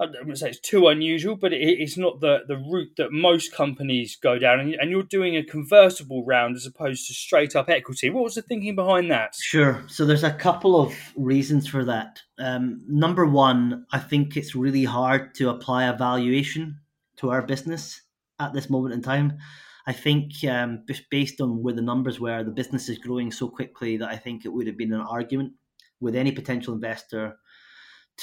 I 0.00 0.06
wouldn't 0.06 0.38
say 0.38 0.50
it's 0.50 0.60
too 0.60 0.86
unusual, 0.86 1.34
but 1.34 1.52
it, 1.52 1.80
it's 1.80 1.98
not 1.98 2.20
the, 2.20 2.40
the 2.46 2.56
route 2.56 2.92
that 2.98 3.10
most 3.10 3.52
companies 3.52 4.16
go 4.16 4.38
down. 4.38 4.60
And, 4.60 4.74
and, 4.74 4.90
you're 4.90 5.02
doing 5.02 5.36
a 5.36 5.42
convertible 5.42 6.24
round 6.24 6.54
as 6.54 6.66
opposed 6.66 7.08
to 7.08 7.14
straight 7.14 7.56
up 7.56 7.68
equity. 7.68 8.08
What 8.08 8.22
was 8.22 8.36
the 8.36 8.42
thinking 8.42 8.76
behind 8.76 9.10
that? 9.10 9.34
Sure. 9.34 9.82
So 9.88 10.04
there's 10.04 10.22
a 10.22 10.32
couple 10.32 10.80
of 10.80 10.94
reasons 11.16 11.66
for 11.66 11.84
that. 11.84 12.22
Um, 12.38 12.80
number 12.86 13.26
one, 13.26 13.86
I 13.92 13.98
think 13.98 14.36
it's 14.36 14.54
really 14.54 14.84
hard 14.84 15.34
to 15.36 15.50
apply 15.50 15.86
a 15.86 15.96
valuation 15.96 16.78
to 17.16 17.30
our 17.30 17.42
business 17.42 18.00
at 18.38 18.52
this 18.52 18.70
moment 18.70 18.94
in 18.94 19.02
time. 19.02 19.38
I 19.88 19.92
think 19.92 20.44
um, 20.44 20.84
based 21.10 21.40
on 21.40 21.62
where 21.62 21.72
the 21.72 21.80
numbers 21.80 22.20
were, 22.20 22.44
the 22.44 22.50
business 22.50 22.90
is 22.90 22.98
growing 22.98 23.32
so 23.32 23.48
quickly 23.48 23.96
that 23.96 24.10
I 24.10 24.18
think 24.18 24.44
it 24.44 24.50
would 24.50 24.66
have 24.66 24.76
been 24.76 24.92
an 24.92 25.00
argument 25.00 25.54
with 25.98 26.14
any 26.14 26.30
potential 26.30 26.74
investor 26.74 27.38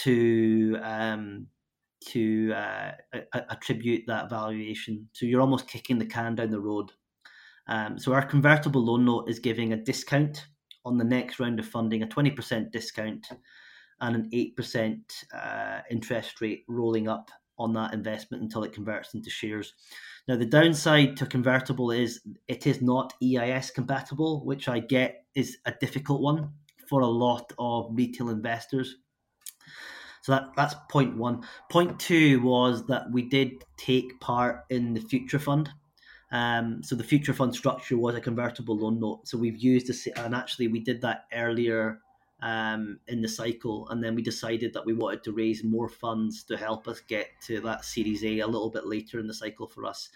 to 0.03 0.77
um, 0.83 1.47
to 2.09 2.53
uh, 2.53 2.91
attribute 3.49 4.03
that 4.05 4.29
valuation. 4.29 5.09
So 5.13 5.25
you're 5.25 5.41
almost 5.41 5.67
kicking 5.67 5.97
the 5.97 6.05
can 6.05 6.35
down 6.35 6.51
the 6.51 6.59
road. 6.59 6.91
Um, 7.67 7.97
so 7.97 8.13
our 8.13 8.23
convertible 8.23 8.85
loan 8.85 9.05
note 9.05 9.27
is 9.27 9.39
giving 9.39 9.73
a 9.73 9.83
discount 9.83 10.45
on 10.85 10.99
the 10.99 11.03
next 11.03 11.39
round 11.39 11.59
of 11.59 11.65
funding, 11.65 12.03
a 12.03 12.07
20% 12.07 12.71
discount 12.71 13.25
and 14.01 14.15
an 14.15 14.29
8% 14.31 14.99
uh, 15.33 15.79
interest 15.89 16.41
rate 16.41 16.63
rolling 16.67 17.07
up 17.07 17.31
on 17.57 17.73
that 17.73 17.93
investment 17.93 18.43
until 18.43 18.63
it 18.63 18.73
converts 18.73 19.13
into 19.13 19.29
shares. 19.29 19.73
Now, 20.27 20.37
the 20.37 20.45
downside 20.45 21.17
to 21.17 21.25
convertible 21.25 21.91
is 21.91 22.21
it 22.47 22.65
is 22.65 22.81
not 22.81 23.13
EIS 23.23 23.71
compatible, 23.71 24.43
which 24.43 24.67
I 24.67 24.79
get 24.79 25.25
is 25.35 25.57
a 25.65 25.73
difficult 25.79 26.21
one 26.21 26.51
for 26.89 27.01
a 27.01 27.07
lot 27.07 27.51
of 27.59 27.89
retail 27.91 28.29
investors. 28.29 28.95
So 30.23 30.31
that 30.31 30.45
that's 30.57 30.73
point 30.89 31.15
one. 31.15 31.43
Point 31.69 31.99
two 31.99 32.41
was 32.41 32.87
that 32.87 33.11
we 33.11 33.29
did 33.29 33.63
take 33.77 34.19
part 34.19 34.65
in 34.71 34.95
the 34.95 35.01
future 35.01 35.37
fund. 35.37 35.69
Um, 36.31 36.81
so 36.81 36.95
the 36.95 37.03
future 37.03 37.33
fund 37.33 37.53
structure 37.53 37.97
was 37.97 38.15
a 38.15 38.21
convertible 38.21 38.75
loan 38.75 38.99
note. 38.99 39.27
So 39.27 39.37
we've 39.37 39.57
used 39.57 39.87
this, 39.87 40.07
and 40.17 40.33
actually 40.33 40.67
we 40.67 40.79
did 40.79 41.01
that 41.01 41.25
earlier 41.31 41.99
um, 42.45 42.99
in 43.07 43.23
the 43.23 43.27
cycle, 43.27 43.89
and 43.89 44.03
then 44.03 44.13
we 44.13 44.21
decided 44.21 44.71
that 44.73 44.85
we 44.85 44.93
wanted 44.93 45.23
to 45.23 45.33
raise 45.33 45.63
more 45.63 45.89
funds 45.89 46.43
to 46.43 46.55
help 46.55 46.87
us 46.87 47.01
get 47.01 47.27
to 47.47 47.59
that 47.61 47.83
Series 47.83 48.23
A 48.23 48.39
a 48.39 48.47
little 48.47 48.69
bit 48.69 48.85
later 48.85 49.19
in 49.19 49.25
the 49.25 49.33
cycle 49.33 49.67
for 49.67 49.83
us. 49.83 50.09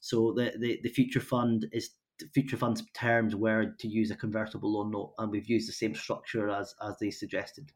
So 0.00 0.34
the 0.36 0.52
the, 0.58 0.80
the 0.82 0.90
future 0.90 1.20
fund 1.20 1.66
is 1.72 1.90
future 2.34 2.58
funds 2.58 2.82
terms 2.94 3.34
were 3.34 3.74
to 3.78 3.88
use 3.88 4.10
a 4.10 4.16
convertible 4.16 4.70
loan 4.70 4.90
note, 4.90 5.14
and 5.18 5.32
we've 5.32 5.48
used 5.48 5.66
the 5.66 5.72
same 5.72 5.94
structure 5.94 6.50
as 6.50 6.74
as 6.86 6.98
they 7.00 7.10
suggested. 7.10 7.72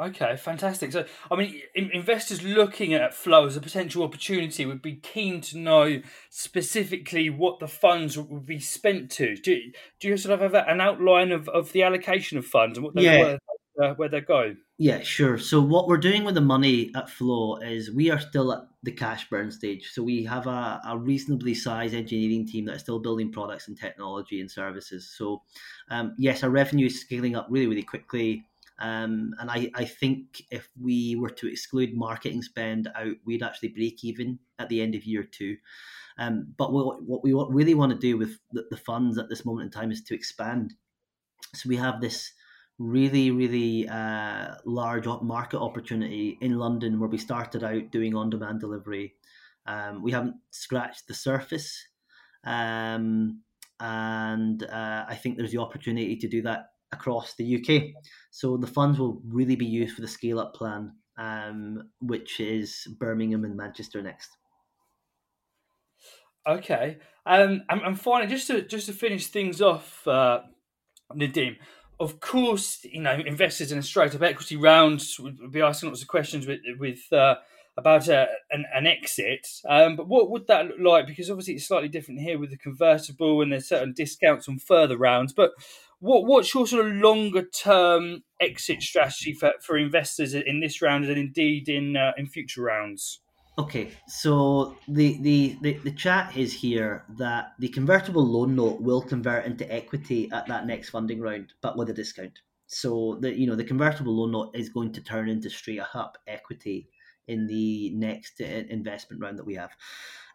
Okay, 0.00 0.34
fantastic. 0.36 0.92
So, 0.92 1.04
I 1.30 1.36
mean, 1.36 1.60
investors 1.74 2.42
looking 2.42 2.94
at 2.94 3.12
Flow 3.12 3.46
as 3.46 3.56
a 3.56 3.60
potential 3.60 4.02
opportunity 4.02 4.64
would 4.64 4.80
be 4.80 4.94
keen 4.94 5.42
to 5.42 5.58
know 5.58 6.00
specifically 6.30 7.28
what 7.28 7.58
the 7.58 7.68
funds 7.68 8.16
would 8.16 8.46
be 8.46 8.60
spent 8.60 9.10
to. 9.12 9.36
Do 9.36 9.52
you, 9.52 9.72
do 10.00 10.08
you 10.08 10.16
sort 10.16 10.32
of 10.32 10.40
have 10.40 10.66
an 10.66 10.80
outline 10.80 11.32
of, 11.32 11.50
of 11.50 11.72
the 11.72 11.82
allocation 11.82 12.38
of 12.38 12.46
funds 12.46 12.78
and 12.78 12.84
what 12.84 12.94
they, 12.94 13.02
yeah. 13.02 13.18
where, 13.18 13.90
uh, 13.90 13.94
where 13.94 14.08
they 14.08 14.22
go? 14.22 14.56
Yeah, 14.78 15.02
sure. 15.02 15.36
So, 15.36 15.60
what 15.60 15.86
we're 15.86 15.98
doing 15.98 16.24
with 16.24 16.34
the 16.34 16.40
money 16.40 16.90
at 16.96 17.10
Flow 17.10 17.56
is 17.56 17.90
we 17.90 18.10
are 18.10 18.20
still 18.20 18.54
at 18.54 18.60
the 18.82 18.92
cash 18.92 19.28
burn 19.28 19.50
stage. 19.50 19.90
So, 19.92 20.02
we 20.02 20.24
have 20.24 20.46
a, 20.46 20.80
a 20.88 20.96
reasonably 20.96 21.52
sized 21.52 21.92
engineering 21.92 22.46
team 22.46 22.64
that 22.64 22.76
is 22.76 22.80
still 22.80 23.00
building 23.00 23.30
products 23.30 23.68
and 23.68 23.78
technology 23.78 24.40
and 24.40 24.50
services. 24.50 25.14
So, 25.14 25.42
um, 25.90 26.14
yes, 26.16 26.42
our 26.42 26.48
revenue 26.48 26.86
is 26.86 27.02
scaling 27.02 27.36
up 27.36 27.48
really, 27.50 27.66
really 27.66 27.82
quickly 27.82 28.46
um, 28.80 29.34
and 29.38 29.50
I, 29.50 29.70
I 29.74 29.84
think 29.84 30.42
if 30.50 30.68
we 30.80 31.14
were 31.14 31.30
to 31.30 31.46
exclude 31.46 31.94
marketing 31.94 32.42
spend 32.42 32.88
out, 32.94 33.14
we'd 33.26 33.42
actually 33.42 33.68
break 33.68 34.02
even 34.04 34.38
at 34.58 34.68
the 34.68 34.80
end 34.80 34.94
of 34.94 35.04
year 35.04 35.22
two. 35.22 35.56
Um, 36.18 36.54
but 36.56 36.72
what, 36.72 37.02
what 37.02 37.22
we 37.22 37.32
really 37.32 37.74
want 37.74 37.92
to 37.92 37.98
do 37.98 38.16
with 38.16 38.38
the, 38.52 38.76
funds 38.76 39.18
at 39.18 39.28
this 39.28 39.44
moment 39.44 39.66
in 39.66 39.70
time 39.80 39.92
is 39.92 40.02
to 40.04 40.14
expand. 40.14 40.74
So 41.54 41.68
we 41.68 41.76
have 41.76 42.00
this 42.00 42.32
really, 42.78 43.30
really 43.30 43.88
uh, 43.88 44.54
large 44.64 45.06
market 45.06 45.58
opportunity 45.58 46.38
in 46.40 46.58
London 46.58 46.98
where 46.98 47.08
we 47.08 47.18
started 47.18 47.62
out 47.62 47.90
doing 47.90 48.14
on 48.14 48.30
demand 48.30 48.60
delivery. 48.60 49.14
Um, 49.66 50.02
we 50.02 50.12
haven't 50.12 50.36
scratched 50.50 51.06
the 51.06 51.14
surface. 51.14 51.86
Um, 52.44 53.42
and 53.78 54.62
uh, 54.62 55.04
I 55.08 55.14
think 55.14 55.36
there's 55.36 55.52
the 55.52 55.58
opportunity 55.58 56.16
to 56.16 56.28
do 56.28 56.42
that 56.42 56.69
across 56.92 57.34
the 57.34 57.56
UK. 57.56 58.02
So 58.30 58.56
the 58.56 58.66
funds 58.66 58.98
will 58.98 59.20
really 59.26 59.56
be 59.56 59.66
used 59.66 59.94
for 59.94 60.00
the 60.00 60.08
scale 60.08 60.40
up 60.40 60.54
plan, 60.54 60.94
um, 61.18 61.90
which 62.00 62.40
is 62.40 62.86
Birmingham 62.98 63.44
and 63.44 63.56
Manchester 63.56 64.02
next. 64.02 64.30
Okay, 66.46 66.98
um, 67.26 67.62
and, 67.68 68.00
finally, 68.00 68.30
just 68.30 68.46
to 68.46 68.62
just 68.62 68.86
to 68.86 68.92
finish 68.92 69.26
things 69.26 69.60
off, 69.60 70.06
uh, 70.08 70.40
Nadeem. 71.14 71.56
Of 71.98 72.18
course, 72.18 72.78
you 72.82 73.02
know 73.02 73.12
investors 73.12 73.72
in 73.72 73.78
a 73.78 73.82
straight 73.82 74.14
up 74.14 74.22
equity 74.22 74.56
round 74.56 75.04
would 75.18 75.52
be 75.52 75.60
asking 75.60 75.90
lots 75.90 76.00
of 76.00 76.08
questions 76.08 76.46
with 76.46 76.60
with 76.78 77.12
uh, 77.12 77.34
about 77.76 78.08
a, 78.08 78.26
an, 78.50 78.64
an 78.74 78.86
exit. 78.86 79.46
Um, 79.68 79.96
but 79.96 80.08
what 80.08 80.30
would 80.30 80.46
that 80.46 80.66
look 80.66 80.78
like? 80.80 81.06
Because 81.06 81.30
obviously 81.30 81.54
it's 81.54 81.66
slightly 81.66 81.88
different 81.88 82.20
here 82.20 82.38
with 82.38 82.50
the 82.50 82.56
convertible, 82.56 83.42
and 83.42 83.52
there's 83.52 83.68
certain 83.68 83.92
discounts 83.92 84.48
on 84.48 84.58
further 84.58 84.96
rounds. 84.96 85.32
But 85.32 85.50
what 86.00 86.26
what's 86.26 86.52
your 86.54 86.66
sort 86.66 86.86
of 86.86 86.92
longer 86.94 87.44
term 87.44 88.22
exit 88.40 88.82
strategy 88.82 89.32
for, 89.32 89.52
for 89.62 89.78
investors 89.78 90.34
in 90.34 90.60
this 90.60 90.82
round 90.82 91.04
and 91.04 91.18
indeed 91.18 91.68
in 91.68 91.96
uh, 91.96 92.12
in 92.16 92.26
future 92.26 92.62
rounds? 92.62 93.20
Okay, 93.58 93.90
so 94.08 94.74
the, 94.88 95.18
the, 95.20 95.58
the, 95.60 95.72
the 95.84 95.90
chat 95.90 96.34
is 96.34 96.54
here 96.54 97.04
that 97.18 97.52
the 97.58 97.68
convertible 97.68 98.24
loan 98.24 98.56
note 98.56 98.80
will 98.80 99.02
convert 99.02 99.44
into 99.44 99.70
equity 99.70 100.30
at 100.32 100.46
that 100.46 100.66
next 100.66 100.88
funding 100.88 101.20
round, 101.20 101.52
but 101.60 101.76
with 101.76 101.90
a 101.90 101.92
discount. 101.92 102.38
So 102.68 103.18
the 103.20 103.36
you 103.36 103.46
know 103.46 103.56
the 103.56 103.64
convertible 103.64 104.16
loan 104.16 104.30
note 104.30 104.50
is 104.54 104.68
going 104.70 104.92
to 104.92 105.02
turn 105.02 105.28
into 105.28 105.50
straight 105.50 105.82
up 105.92 106.16
equity 106.26 106.88
in 107.26 107.46
the 107.46 107.90
next 107.94 108.40
uh, 108.40 108.44
investment 108.44 109.20
round 109.20 109.38
that 109.38 109.46
we 109.46 109.56
have. 109.56 109.70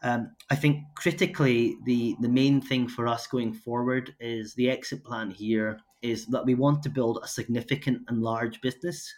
Um, 0.04 0.32
I 0.50 0.56
think 0.56 0.84
critically, 0.96 1.78
the 1.86 2.16
the 2.22 2.30
main 2.30 2.62
thing 2.62 2.88
for 2.88 3.08
us 3.08 3.28
going 3.28 3.54
forward 3.54 4.14
is 4.20 4.54
the 4.54 4.70
exit 4.70 5.04
plan 5.04 5.32
here 5.32 5.80
is 6.02 6.26
that 6.28 6.46
we 6.46 6.54
want 6.54 6.84
to 6.84 6.90
build 6.90 7.20
a 7.24 7.28
significant 7.28 8.02
and 8.08 8.22
large 8.22 8.62
business. 8.62 9.14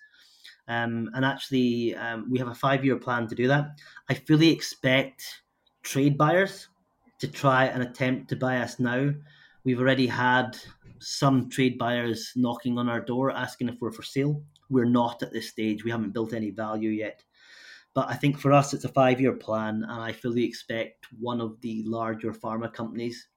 Um, 0.70 1.10
and 1.14 1.24
actually, 1.26 1.96
um, 1.96 2.30
we 2.30 2.40
have 2.40 2.48
a 2.48 2.56
five 2.56 2.84
year 2.84 2.98
plan 2.98 3.28
to 3.28 3.36
do 3.36 3.48
that. 3.48 3.80
I 4.10 4.14
fully 4.14 4.50
expect 4.50 5.24
trade 5.84 6.18
buyers 6.18 6.68
to 7.20 7.28
try 7.28 7.66
and 7.66 7.82
attempt 7.84 8.30
to 8.30 8.36
buy 8.36 8.58
us 8.58 8.80
now. 8.80 9.12
We've 9.64 9.80
already 9.80 10.08
had 10.08 10.58
some 11.00 11.50
trade 11.50 11.78
buyers 11.78 12.32
knocking 12.36 12.78
on 12.78 12.90
our 12.90 13.02
door 13.02 13.32
asking 13.32 13.70
if 13.70 13.76
we're 13.80 13.92
for 13.92 14.04
sale. 14.04 14.42
We're 14.70 14.86
not 14.86 15.24
at 15.24 15.32
this 15.32 15.50
stage. 15.50 15.84
We 15.84 15.92
haven't 15.92 16.14
built 16.14 16.34
any 16.34 16.52
value 16.52 16.90
yet. 16.90 17.24
But 17.98 18.12
I 18.12 18.14
think 18.14 18.38
for 18.38 18.52
us, 18.54 18.76
it's 18.76 18.86
a 18.86 18.90
five 18.90 19.20
year 19.20 19.34
plan, 19.34 19.82
and 19.82 20.04
I 20.04 20.12
fully 20.12 20.44
expect 20.44 21.08
one 21.20 21.42
of 21.42 21.60
the 21.62 21.82
larger 21.84 22.32
pharma 22.32 22.72
companies, 22.72 23.28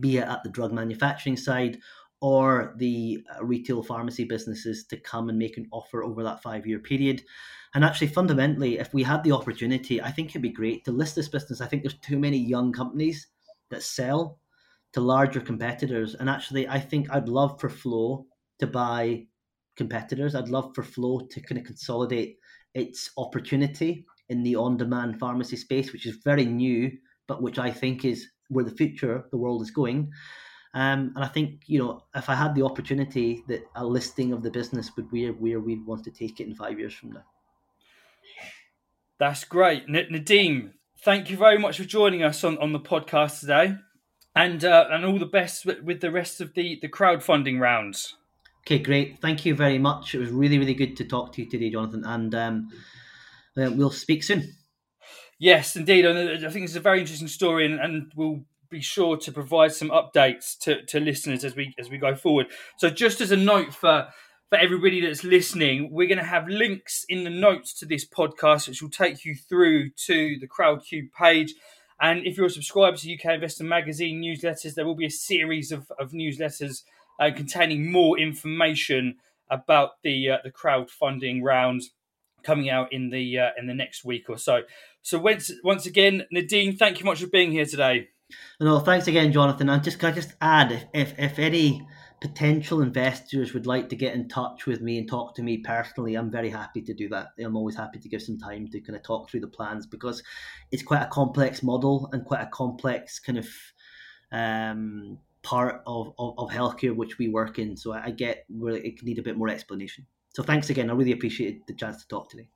be 0.00 0.16
it 0.16 0.26
at 0.26 0.42
the 0.42 0.50
drug 0.50 0.72
manufacturing 0.72 1.36
side 1.36 1.78
or 2.20 2.74
the 2.78 3.24
uh, 3.32 3.44
retail 3.44 3.80
pharmacy 3.80 4.24
businesses, 4.24 4.86
to 4.86 4.96
come 4.96 5.28
and 5.28 5.38
make 5.38 5.56
an 5.56 5.68
offer 5.70 6.02
over 6.02 6.24
that 6.24 6.42
five 6.42 6.66
year 6.66 6.80
period. 6.80 7.22
And 7.76 7.84
actually, 7.84 8.08
fundamentally, 8.08 8.80
if 8.80 8.92
we 8.92 9.04
had 9.04 9.22
the 9.22 9.30
opportunity, 9.30 10.02
I 10.02 10.10
think 10.10 10.30
it'd 10.30 10.42
be 10.42 10.48
great 10.48 10.84
to 10.86 10.90
list 10.90 11.14
this 11.14 11.28
business. 11.28 11.60
I 11.60 11.68
think 11.68 11.84
there's 11.84 11.98
too 11.98 12.18
many 12.18 12.38
young 12.38 12.72
companies 12.72 13.28
that 13.70 13.84
sell 13.84 14.40
to 14.94 15.00
larger 15.00 15.40
competitors. 15.40 16.16
And 16.16 16.28
actually, 16.28 16.66
I 16.66 16.80
think 16.80 17.08
I'd 17.12 17.28
love 17.28 17.60
for 17.60 17.70
Flow 17.70 18.26
to 18.58 18.66
buy 18.66 19.26
competitors. 19.76 20.34
I'd 20.34 20.48
love 20.48 20.74
for 20.74 20.82
Flow 20.82 21.20
to 21.20 21.40
kind 21.40 21.60
of 21.60 21.64
consolidate 21.64 22.38
its 22.74 23.10
opportunity 23.16 24.06
in 24.28 24.42
the 24.42 24.56
on-demand 24.56 25.18
pharmacy 25.18 25.56
space, 25.56 25.92
which 25.92 26.06
is 26.06 26.16
very 26.24 26.44
new, 26.46 26.90
but 27.26 27.42
which 27.42 27.58
I 27.58 27.70
think 27.70 28.04
is 28.04 28.28
where 28.48 28.64
the 28.64 28.70
future 28.70 29.14
of 29.14 29.30
the 29.30 29.36
world 29.36 29.62
is 29.62 29.70
going. 29.70 30.10
Um, 30.74 31.12
and 31.14 31.24
I 31.24 31.28
think 31.28 31.62
you 31.66 31.78
know 31.78 32.04
if 32.14 32.30
I 32.30 32.34
had 32.34 32.54
the 32.54 32.64
opportunity, 32.64 33.44
that 33.48 33.62
a 33.74 33.84
listing 33.84 34.32
of 34.32 34.42
the 34.42 34.50
business 34.50 34.90
would 34.96 35.10
be 35.10 35.28
where 35.28 35.60
we'd 35.60 35.86
want 35.86 36.04
to 36.04 36.10
take 36.10 36.40
it 36.40 36.46
in 36.46 36.54
five 36.54 36.78
years 36.78 36.94
from 36.94 37.12
now. 37.12 37.24
That's 39.18 39.44
great, 39.44 39.84
N- 39.88 40.08
Nadeem. 40.10 40.72
Thank 40.98 41.30
you 41.30 41.36
very 41.36 41.58
much 41.58 41.78
for 41.78 41.84
joining 41.84 42.22
us 42.22 42.42
on, 42.42 42.56
on 42.58 42.72
the 42.72 42.80
podcast 42.80 43.40
today, 43.40 43.76
and 44.34 44.64
uh, 44.64 44.86
and 44.90 45.04
all 45.04 45.18
the 45.18 45.26
best 45.26 45.66
with, 45.66 45.82
with 45.82 46.00
the 46.00 46.10
rest 46.10 46.40
of 46.40 46.54
the 46.54 46.78
the 46.80 46.88
crowdfunding 46.88 47.60
rounds. 47.60 48.16
Okay, 48.64 48.78
great. 48.78 49.18
Thank 49.18 49.44
you 49.44 49.54
very 49.54 49.78
much. 49.78 50.14
It 50.14 50.18
was 50.18 50.30
really, 50.30 50.58
really 50.58 50.74
good 50.74 50.96
to 50.98 51.04
talk 51.04 51.32
to 51.32 51.42
you 51.42 51.50
today, 51.50 51.70
Jonathan, 51.70 52.04
and 52.04 52.34
um, 52.34 52.68
uh, 53.56 53.70
we'll 53.72 53.90
speak 53.90 54.22
soon. 54.22 54.54
Yes, 55.38 55.74
indeed. 55.74 56.06
I 56.06 56.48
think 56.50 56.64
it's 56.64 56.76
a 56.76 56.80
very 56.80 57.00
interesting 57.00 57.26
story, 57.26 57.66
and, 57.66 57.80
and 57.80 58.12
we'll 58.14 58.44
be 58.70 58.80
sure 58.80 59.16
to 59.16 59.32
provide 59.32 59.72
some 59.72 59.90
updates 59.90 60.56
to, 60.60 60.82
to 60.86 61.00
listeners 61.00 61.44
as 61.44 61.56
we 61.56 61.74
as 61.78 61.90
we 61.90 61.98
go 61.98 62.14
forward. 62.14 62.46
So, 62.78 62.88
just 62.88 63.20
as 63.20 63.32
a 63.32 63.36
note 63.36 63.74
for 63.74 64.06
for 64.48 64.58
everybody 64.58 65.00
that's 65.00 65.24
listening, 65.24 65.90
we're 65.90 66.06
going 66.06 66.18
to 66.18 66.24
have 66.24 66.46
links 66.46 67.04
in 67.08 67.24
the 67.24 67.30
notes 67.30 67.72
to 67.80 67.86
this 67.86 68.06
podcast, 68.06 68.68
which 68.68 68.82
will 68.82 68.90
take 68.90 69.24
you 69.24 69.34
through 69.34 69.90
to 70.06 70.38
the 70.38 70.46
CrowdCube 70.46 71.10
page. 71.10 71.54
And 72.00 72.26
if 72.26 72.36
you're 72.36 72.46
a 72.46 72.50
subscriber 72.50 72.96
to 72.98 73.14
UK 73.14 73.34
Investor 73.34 73.64
Magazine 73.64 74.20
newsletters, 74.20 74.74
there 74.74 74.84
will 74.84 74.94
be 74.94 75.06
a 75.06 75.10
series 75.10 75.72
of, 75.72 75.90
of 75.98 76.12
newsletters 76.12 76.82
uh, 77.22 77.34
containing 77.34 77.90
more 77.90 78.18
information 78.18 79.16
about 79.50 80.02
the 80.02 80.30
uh, 80.30 80.38
the 80.42 80.50
crowdfunding 80.50 81.42
round 81.42 81.82
coming 82.42 82.68
out 82.68 82.92
in 82.92 83.10
the 83.10 83.38
uh, 83.38 83.50
in 83.58 83.66
the 83.66 83.74
next 83.74 84.04
week 84.04 84.28
or 84.28 84.38
so. 84.38 84.62
So 85.02 85.18
once 85.18 85.50
once 85.62 85.86
again, 85.86 86.26
Nadeem, 86.34 86.76
thank 86.78 86.98
you 86.98 87.04
much 87.04 87.20
for 87.20 87.28
being 87.28 87.52
here 87.52 87.66
today. 87.66 88.08
No, 88.60 88.80
thanks 88.80 89.06
again, 89.06 89.32
Jonathan. 89.32 89.68
And 89.68 89.84
just 89.84 89.98
can 89.98 90.12
I 90.12 90.14
just 90.14 90.32
add, 90.40 90.72
if, 90.72 90.84
if 90.94 91.18
if 91.18 91.38
any 91.38 91.86
potential 92.20 92.82
investors 92.82 93.52
would 93.52 93.66
like 93.66 93.88
to 93.88 93.96
get 93.96 94.14
in 94.14 94.28
touch 94.28 94.66
with 94.66 94.80
me 94.80 94.96
and 94.96 95.08
talk 95.08 95.34
to 95.34 95.42
me 95.42 95.58
personally, 95.58 96.14
I'm 96.14 96.30
very 96.30 96.50
happy 96.50 96.80
to 96.82 96.94
do 96.94 97.08
that. 97.08 97.28
I'm 97.38 97.56
always 97.56 97.76
happy 97.76 97.98
to 97.98 98.08
give 98.08 98.22
some 98.22 98.38
time 98.38 98.68
to 98.68 98.80
kind 98.80 98.96
of 98.96 99.02
talk 99.02 99.28
through 99.28 99.40
the 99.40 99.48
plans 99.48 99.86
because 99.86 100.22
it's 100.70 100.84
quite 100.84 101.02
a 101.02 101.08
complex 101.08 101.62
model 101.62 102.08
and 102.12 102.24
quite 102.24 102.40
a 102.40 102.46
complex 102.46 103.18
kind 103.18 103.38
of 103.38 103.48
um, 104.30 105.18
part 105.42 105.82
of, 105.86 106.14
of, 106.18 106.34
of 106.38 106.50
healthcare 106.50 106.94
which 106.94 107.18
we 107.18 107.28
work 107.28 107.58
in. 107.58 107.76
So 107.76 107.92
I, 107.92 108.06
I 108.06 108.10
get 108.10 108.44
where 108.48 108.76
it 108.76 108.98
can 108.98 109.06
need 109.06 109.18
a 109.18 109.22
bit 109.22 109.36
more 109.36 109.48
explanation. 109.48 110.06
So 110.34 110.42
thanks 110.42 110.70
again. 110.70 110.90
I 110.90 110.94
really 110.94 111.12
appreciated 111.12 111.62
the 111.66 111.74
chance 111.74 112.00
to 112.02 112.08
talk 112.08 112.30
today. 112.30 112.48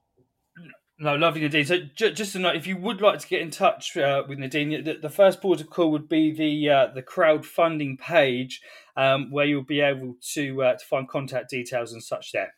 No, 0.99 1.15
lovely, 1.15 1.43
Nadeem. 1.43 1.67
So 1.67 1.79
ju- 1.95 2.13
just 2.13 2.33
to 2.33 2.39
note, 2.39 2.57
if 2.57 2.67
you 2.67 2.77
would 2.79 3.03
like 3.03 3.19
to 3.19 3.29
get 3.29 3.43
in 3.43 3.51
touch 3.51 3.97
uh, 3.99 4.23
with 4.27 4.39
Nadeem, 4.39 4.83
the, 4.83 4.95
the, 4.95 5.11
first 5.11 5.43
port 5.43 5.61
of 5.61 5.69
call 5.69 5.91
would 5.91 6.09
be 6.09 6.33
the 6.33 6.71
uh, 6.71 6.87
the 6.95 7.03
crowdfunding 7.03 7.99
page, 7.99 8.63
um, 8.97 9.31
where 9.31 9.45
you'll 9.45 9.63
be 9.63 9.83
able 9.83 10.17
to 10.33 10.63
uh, 10.63 10.73
to 10.75 10.85
find 10.87 11.07
contact 11.07 11.51
details 11.51 11.93
and 11.93 12.03
such 12.03 12.33
there. 12.33 12.55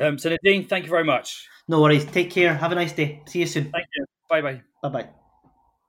Um, 0.00 0.18
so 0.18 0.30
Nadeem, 0.30 0.66
thank 0.66 0.84
you 0.84 0.90
very 0.90 1.04
much. 1.04 1.46
No 1.68 1.82
worries. 1.82 2.06
Take 2.06 2.30
care. 2.30 2.54
Have 2.54 2.72
a 2.72 2.74
nice 2.74 2.92
day. 2.92 3.22
See 3.26 3.40
you 3.40 3.46
soon. 3.46 3.64
Thank 3.64 3.86
you. 3.94 4.06
Bye 4.30 4.40
bye. 4.40 4.62
Bye 4.82 4.88
bye. 4.88 5.08